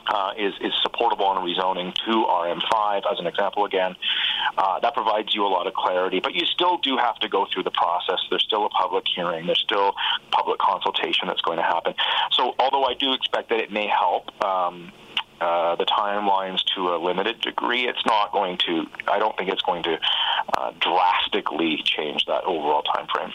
uh, 0.07 0.31
is, 0.37 0.53
is 0.61 0.73
supportable 0.81 1.25
on 1.25 1.45
rezoning 1.45 1.93
to 1.93 2.11
RM5, 2.11 3.11
as 3.11 3.19
an 3.19 3.27
example 3.27 3.65
again. 3.65 3.95
Uh, 4.57 4.79
that 4.79 4.93
provides 4.93 5.33
you 5.33 5.45
a 5.45 5.47
lot 5.49 5.67
of 5.67 5.73
clarity, 5.73 6.19
but 6.19 6.33
you 6.33 6.45
still 6.45 6.77
do 6.77 6.97
have 6.97 7.17
to 7.19 7.29
go 7.29 7.47
through 7.51 7.63
the 7.63 7.71
process. 7.71 8.19
There's 8.29 8.43
still 8.43 8.65
a 8.65 8.69
public 8.69 9.05
hearing. 9.07 9.45
There's 9.45 9.61
still 9.61 9.93
public 10.31 10.59
consultation 10.59 11.27
that's 11.27 11.41
going 11.41 11.57
to 11.57 11.63
happen. 11.63 11.93
So, 12.31 12.53
although 12.59 12.83
I 12.83 12.93
do 12.93 13.13
expect 13.13 13.49
that 13.49 13.59
it 13.59 13.71
may 13.71 13.87
help. 13.87 14.31
Um, 14.43 14.91
uh, 15.41 15.75
the 15.75 15.85
timelines 15.85 16.63
to 16.73 16.95
a 16.95 16.97
limited 16.97 17.41
degree. 17.41 17.87
It's 17.87 18.05
not 18.05 18.31
going 18.31 18.57
to. 18.59 18.85
I 19.07 19.19
don't 19.19 19.37
think 19.37 19.49
it's 19.49 19.61
going 19.63 19.83
to 19.83 19.99
uh, 20.57 20.71
drastically 20.79 21.81
change 21.83 22.25
that 22.27 22.45
overall 22.45 22.83
time 22.83 23.05
frame. 23.13 23.33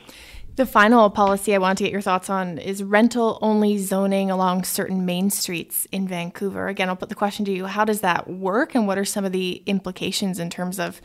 The 0.60 0.66
final 0.66 1.08
policy 1.08 1.54
I 1.54 1.58
want 1.58 1.78
to 1.78 1.84
get 1.84 1.90
your 1.90 2.02
thoughts 2.02 2.28
on 2.28 2.58
is 2.58 2.82
rental 2.82 3.38
only 3.40 3.78
zoning 3.78 4.30
along 4.30 4.64
certain 4.64 5.06
main 5.06 5.30
streets 5.30 5.86
in 5.90 6.06
Vancouver. 6.06 6.68
Again, 6.68 6.90
I'll 6.90 6.96
put 6.96 7.08
the 7.08 7.14
question 7.14 7.46
to 7.46 7.50
you 7.50 7.64
how 7.64 7.86
does 7.86 8.02
that 8.02 8.28
work, 8.28 8.74
and 8.74 8.86
what 8.86 8.98
are 8.98 9.06
some 9.06 9.24
of 9.24 9.32
the 9.32 9.62
implications 9.64 10.38
in 10.38 10.50
terms 10.50 10.78
of 10.78 11.00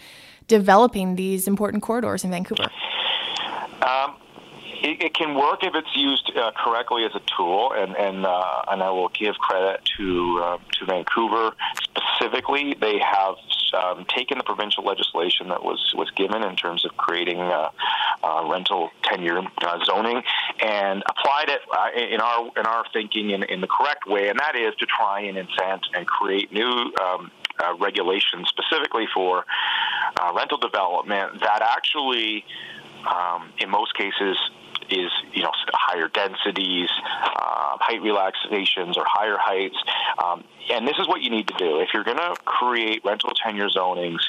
developing 0.49 1.15
these 1.15 1.47
important 1.47 1.83
corridors 1.83 2.25
in 2.25 2.31
Vancouver? 2.31 2.69
Um, 3.81 4.17
it, 4.85 5.01
it, 5.01 5.13
can 5.15 5.33
work 5.35 5.63
if 5.63 5.73
it's 5.73 5.95
used 5.95 6.31
uh, 6.37 6.51
correctly 6.51 7.05
as 7.05 7.15
a 7.15 7.21
tool, 7.35 7.71
and 7.75 7.95
and 7.97 8.25
uh, 8.25 8.61
and 8.69 8.83
I 8.83 8.91
will 8.91 9.09
give 9.09 9.35
credit 9.35 9.81
to 9.97 10.41
uh, 10.43 10.57
to 10.73 10.85
Vancouver 10.85 11.51
specifically. 11.83 12.75
They 12.79 12.99
have 12.99 13.35
um, 13.73 14.05
taken 14.05 14.37
the 14.37 14.43
provincial 14.43 14.83
legislation 14.83 15.49
that 15.49 15.63
was 15.63 15.93
was 15.95 16.11
given 16.11 16.43
in 16.43 16.55
terms 16.55 16.85
of 16.85 16.95
creating 16.97 17.39
uh, 17.39 17.69
uh, 18.23 18.47
rental 18.51 18.91
tenure 19.03 19.39
uh, 19.39 19.85
zoning 19.85 20.21
and 20.61 21.03
applied 21.09 21.49
it 21.49 21.61
in 22.13 22.21
our 22.21 22.51
in 22.55 22.65
our 22.67 22.85
thinking 22.93 23.31
in, 23.31 23.43
in 23.43 23.61
the 23.61 23.67
correct 23.67 24.07
way, 24.07 24.29
and 24.29 24.39
that 24.39 24.55
is 24.55 24.75
to 24.75 24.85
try 24.85 25.21
and 25.21 25.37
incent 25.37 25.81
and 25.95 26.05
create 26.05 26.51
new. 26.51 26.93
Um, 27.01 27.31
uh, 27.57 27.73
regulations 27.79 28.49
specifically 28.49 29.05
for 29.13 29.45
uh, 30.19 30.33
rental 30.35 30.57
development 30.57 31.39
that 31.39 31.61
actually, 31.61 32.43
um, 33.07 33.49
in 33.59 33.69
most 33.69 33.95
cases, 33.95 34.35
is 34.89 35.11
you 35.33 35.43
know 35.43 35.51
higher 35.73 36.07
densities, 36.07 36.89
uh, 37.03 37.77
height 37.79 38.01
relaxations, 38.01 38.97
or 38.97 39.03
higher 39.07 39.37
heights. 39.39 39.77
Um, 40.23 40.43
and 40.71 40.87
this 40.87 40.97
is 40.99 41.07
what 41.07 41.21
you 41.21 41.29
need 41.29 41.47
to 41.47 41.53
do 41.57 41.79
if 41.79 41.89
you're 41.93 42.03
going 42.03 42.17
to 42.17 42.35
create 42.45 43.03
rental 43.05 43.31
tenure 43.31 43.69
zonings. 43.69 44.21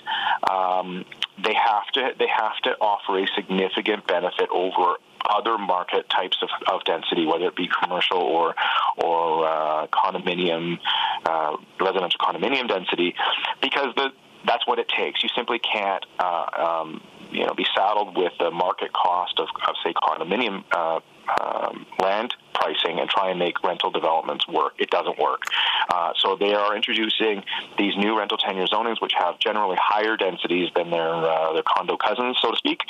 Um, 0.51 1.05
they 1.43 1.55
have 1.55 1.87
to 1.95 2.13
they 2.19 2.29
have 2.29 2.57
to 2.65 2.77
offer 2.81 3.19
a 3.19 3.27
significant 3.35 4.07
benefit 4.07 4.49
over 4.51 4.97
other 5.29 5.59
market 5.59 6.09
types 6.09 6.37
of, 6.43 6.49
of 6.73 6.85
density, 6.85 7.27
whether 7.27 7.47
it 7.47 7.57
be 7.57 7.69
commercial 7.83 8.19
or 8.19 8.55
or 8.97 9.47
uh, 9.47 9.87
condominium, 9.89 10.79
uh, 11.25 11.57
residential 11.81 12.19
condominium 12.21 12.69
density, 12.69 13.15
because 13.61 13.95
the 13.97 14.11
that's 14.47 14.67
what 14.67 14.79
it 14.79 14.89
takes. 14.89 15.23
You 15.23 15.29
simply 15.35 15.59
can't 15.59 16.05
uh, 16.19 16.47
um, 16.57 17.03
you 17.37 17.47
know, 17.47 17.55
be 17.55 17.67
saddled 17.77 18.17
with 18.17 18.33
the 18.39 18.51
market 18.51 18.93
cost 18.93 19.39
of, 19.39 19.49
of 19.69 19.75
say, 19.85 19.93
condominium 19.93 20.65
uh, 20.73 21.01
um, 21.41 21.87
land 21.99 22.35
pricing 22.55 22.99
and 22.99 23.09
try 23.11 23.31
and 23.31 23.39
make 23.39 23.63
rental 23.63 23.91
developments 23.91 24.47
work. 24.49 24.73
It 24.79 24.91
doesn't 24.91 25.19
work. 25.19 25.43
Uh, 25.93 26.13
so 26.19 26.37
they 26.37 26.55
are 26.55 26.75
introducing 26.75 27.43
these 27.79 27.97
new 27.97 28.17
rental 28.17 28.39
tenure 28.39 28.67
zonings, 28.67 29.01
which 29.01 29.13
have 29.19 29.39
generally 29.39 29.77
higher 29.79 30.17
densities 30.17 30.71
than 30.75 30.91
their 30.91 31.13
uh, 31.13 31.53
their 31.53 31.63
condo 31.63 31.97
cousins, 31.97 32.39
so 32.41 32.51
to 32.51 32.57
speak. 32.57 32.81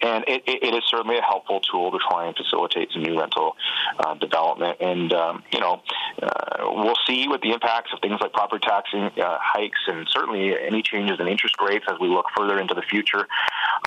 And 0.00 0.24
it, 0.26 0.42
it 0.46 0.74
is 0.74 0.82
certainly 0.86 1.18
a 1.18 1.22
helpful 1.22 1.60
tool 1.60 1.90
to 1.90 1.98
try 1.98 2.26
and 2.26 2.36
facilitate 2.36 2.90
some 2.92 3.02
new 3.02 3.18
rental 3.18 3.56
uh, 3.98 4.14
development. 4.14 4.78
And 4.80 5.12
um, 5.12 5.42
you 5.52 5.60
know, 5.60 5.82
uh, 6.22 6.70
we'll 6.72 6.98
see 7.06 7.28
what 7.28 7.42
the 7.42 7.52
impacts 7.52 7.92
of 7.92 8.00
things 8.00 8.18
like 8.20 8.32
property 8.32 8.66
taxing 8.66 9.10
uh, 9.20 9.38
hikes 9.40 9.80
and 9.86 10.08
certainly 10.10 10.54
any 10.58 10.82
changes 10.82 11.20
in 11.20 11.28
interest 11.28 11.56
rates 11.60 11.84
as 11.88 11.98
we 12.00 12.08
look 12.08 12.26
further 12.36 12.58
into 12.58 12.74
the 12.74 12.82
future. 12.82 13.26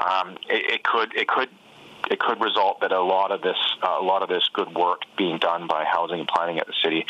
Um, 0.02 0.38
it, 0.50 0.74
it 0.74 0.84
could 0.84 1.16
it 1.16 1.28
could 1.28 1.50
it 2.10 2.20
could 2.20 2.42
result 2.42 2.82
that 2.82 2.92
a 2.92 3.02
lot 3.02 3.32
of 3.32 3.42
this 3.42 3.58
uh, 3.82 3.98
a 4.00 4.04
lot 4.04 4.24
of 4.24 4.30
this 4.30 4.50
good 4.54 4.74
work 4.76 5.02
being 5.18 5.38
done 5.38 5.68
by 5.68 5.84
housing 5.86 6.20
and 6.20 6.28
planning 6.28 6.60
at 6.60 6.68
the 6.68 6.74
city 6.84 7.06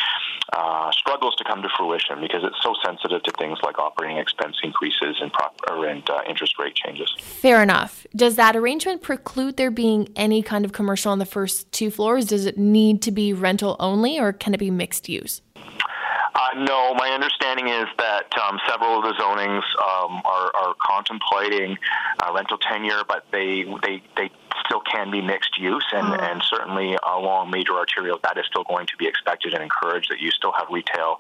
uh, 0.54 0.92
struggles 0.92 1.36
to 1.36 1.44
come 1.44 1.62
to 1.62 1.70
fruition 1.78 2.22
because 2.22 2.44
it's 2.44 2.62
so 2.62 2.76
sensitive 2.86 3.24
to 3.24 3.32
things 3.40 3.58
like 3.64 3.80
operating 3.80 4.18
expense 4.18 4.58
increases 4.64 5.18
and, 5.22 5.32
prop- 5.34 5.60
and 5.68 6.08
uh, 6.10 6.22
interest 6.28 6.60
rate 6.60 6.76
changes. 6.76 7.12
Fair 7.20 7.64
enough. 7.64 8.06
Does 8.16 8.36
that 8.36 8.56
arrangement 8.56 9.02
preclude 9.02 9.58
there 9.58 9.72
being 9.72 10.10
any 10.16 10.44
kind 10.44 10.66
of 10.66 10.72
commercial 10.72 11.12
on 11.12 11.20
the 11.20 11.26
first 11.26 11.72
two 11.72 11.90
floors? 11.90 12.26
Does 12.26 12.46
it 12.46 12.58
need 12.58 13.02
to 13.04 13.12
be 13.12 13.34
rental 13.34 13.76
only, 13.80 14.20
or 14.20 14.32
can 14.32 14.54
it 14.54 14.60
be 14.60 14.70
mixed 14.70 15.10
use? 15.10 15.42
Uh, 16.36 16.48
no, 16.58 16.96
my 16.96 17.10
understanding 17.10 17.68
is 17.68 17.86
that 18.00 18.26
um, 18.40 18.60
several 18.68 18.98
of 18.98 19.04
the 19.04 19.14
zonings 19.22 19.62
um, 19.78 20.22
are, 20.26 20.52
are, 20.56 20.74
contemplating 20.82 21.78
uh, 22.26 22.34
rental 22.34 22.58
tenure, 22.58 23.04
but 23.08 23.26
they 23.32 23.64
they 23.84 24.02
they 24.18 24.32
still 24.66 24.82
can 24.82 25.12
be 25.12 25.22
mixed 25.22 25.58
use, 25.58 25.86
and, 25.94 26.08
mm. 26.08 26.32
and 26.32 26.42
certainly 26.44 26.98
along 27.06 27.52
major 27.52 27.74
arterials, 27.74 28.22
that 28.22 28.38
is 28.38 28.46
still 28.46 28.64
going 28.64 28.88
to 28.88 28.98
be 28.98 29.08
expected 29.08 29.54
and 29.54 29.64
encouraged. 29.64 30.12
That 30.12 30.20
you 30.20 30.32
still 30.32 30.52
have 30.52 30.68
retail 30.70 31.18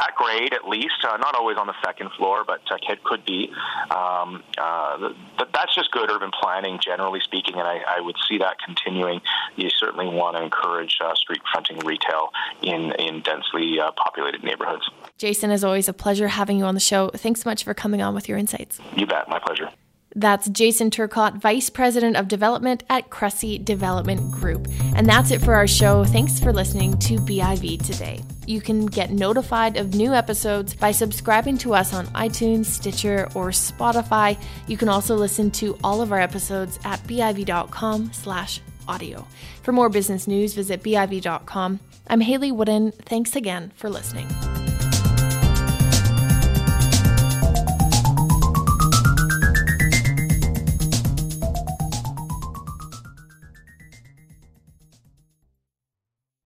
at 0.00 0.14
grade, 0.14 0.52
at 0.52 0.68
least, 0.68 1.04
uh, 1.04 1.16
not 1.16 1.34
always 1.34 1.56
on 1.56 1.66
the 1.66 1.74
second 1.84 2.10
floor, 2.16 2.44
but 2.46 2.60
uh, 2.70 2.76
it 2.88 3.02
could 3.04 3.24
be. 3.24 3.50
Um, 3.90 4.42
uh, 4.56 5.12
that's 5.52 5.74
just 5.74 5.90
good 5.90 6.10
urban 6.10 6.30
planning, 6.40 6.78
generally 6.82 7.20
speaking, 7.20 7.54
and 7.54 7.66
I, 7.66 7.80
I 7.86 8.00
would 8.00 8.16
see 8.28 8.38
that 8.38 8.56
continuing. 8.64 9.20
You 9.56 9.70
certainly 9.70 10.06
want 10.06 10.36
to 10.36 10.42
encourage 10.42 10.98
uh, 11.02 11.14
street 11.14 11.42
fronting 11.52 11.78
retail 11.80 12.30
in 12.62 12.92
in 12.98 13.22
densely 13.22 13.80
uh, 13.80 13.92
populated 13.92 14.42
neighborhoods. 14.44 14.88
Jason, 15.16 15.50
as 15.50 15.64
always, 15.64 15.88
a 15.88 15.92
pleasure 15.92 16.28
having 16.28 16.58
you 16.58 16.64
on 16.64 16.74
the 16.74 16.80
show. 16.80 17.08
Thanks 17.10 17.42
so 17.42 17.50
much 17.50 17.64
for 17.64 17.74
coming 17.74 18.00
on 18.00 18.14
with 18.14 18.28
your 18.28 18.38
insights. 18.38 18.80
You 18.96 19.06
bet, 19.06 19.28
my 19.28 19.38
pleasure. 19.38 19.70
That's 20.18 20.48
Jason 20.48 20.90
Turcotte, 20.90 21.36
Vice 21.36 21.70
President 21.70 22.16
of 22.16 22.26
Development 22.26 22.82
at 22.90 23.08
Cressey 23.08 23.64
Development 23.64 24.32
Group. 24.32 24.66
And 24.96 25.06
that's 25.06 25.30
it 25.30 25.40
for 25.40 25.54
our 25.54 25.68
show. 25.68 26.04
Thanks 26.04 26.40
for 26.40 26.52
listening 26.52 26.98
to 26.98 27.18
BIV 27.18 27.86
today. 27.86 28.24
You 28.44 28.60
can 28.60 28.86
get 28.86 29.12
notified 29.12 29.76
of 29.76 29.94
new 29.94 30.12
episodes 30.12 30.74
by 30.74 30.90
subscribing 30.90 31.56
to 31.58 31.72
us 31.72 31.94
on 31.94 32.08
iTunes, 32.08 32.66
Stitcher, 32.66 33.28
or 33.36 33.50
Spotify. 33.50 34.40
You 34.66 34.76
can 34.76 34.88
also 34.88 35.14
listen 35.14 35.52
to 35.52 35.78
all 35.84 36.02
of 36.02 36.10
our 36.10 36.20
episodes 36.20 36.80
at 36.84 37.00
biv.com 37.04 38.12
slash 38.12 38.60
audio. 38.88 39.24
For 39.62 39.70
more 39.70 39.88
business 39.88 40.26
news, 40.26 40.52
visit 40.52 40.82
biv.com. 40.82 41.78
I'm 42.08 42.20
Hayley 42.22 42.50
Woodin. 42.50 42.90
Thanks 42.90 43.36
again 43.36 43.70
for 43.76 43.88
listening. 43.88 44.26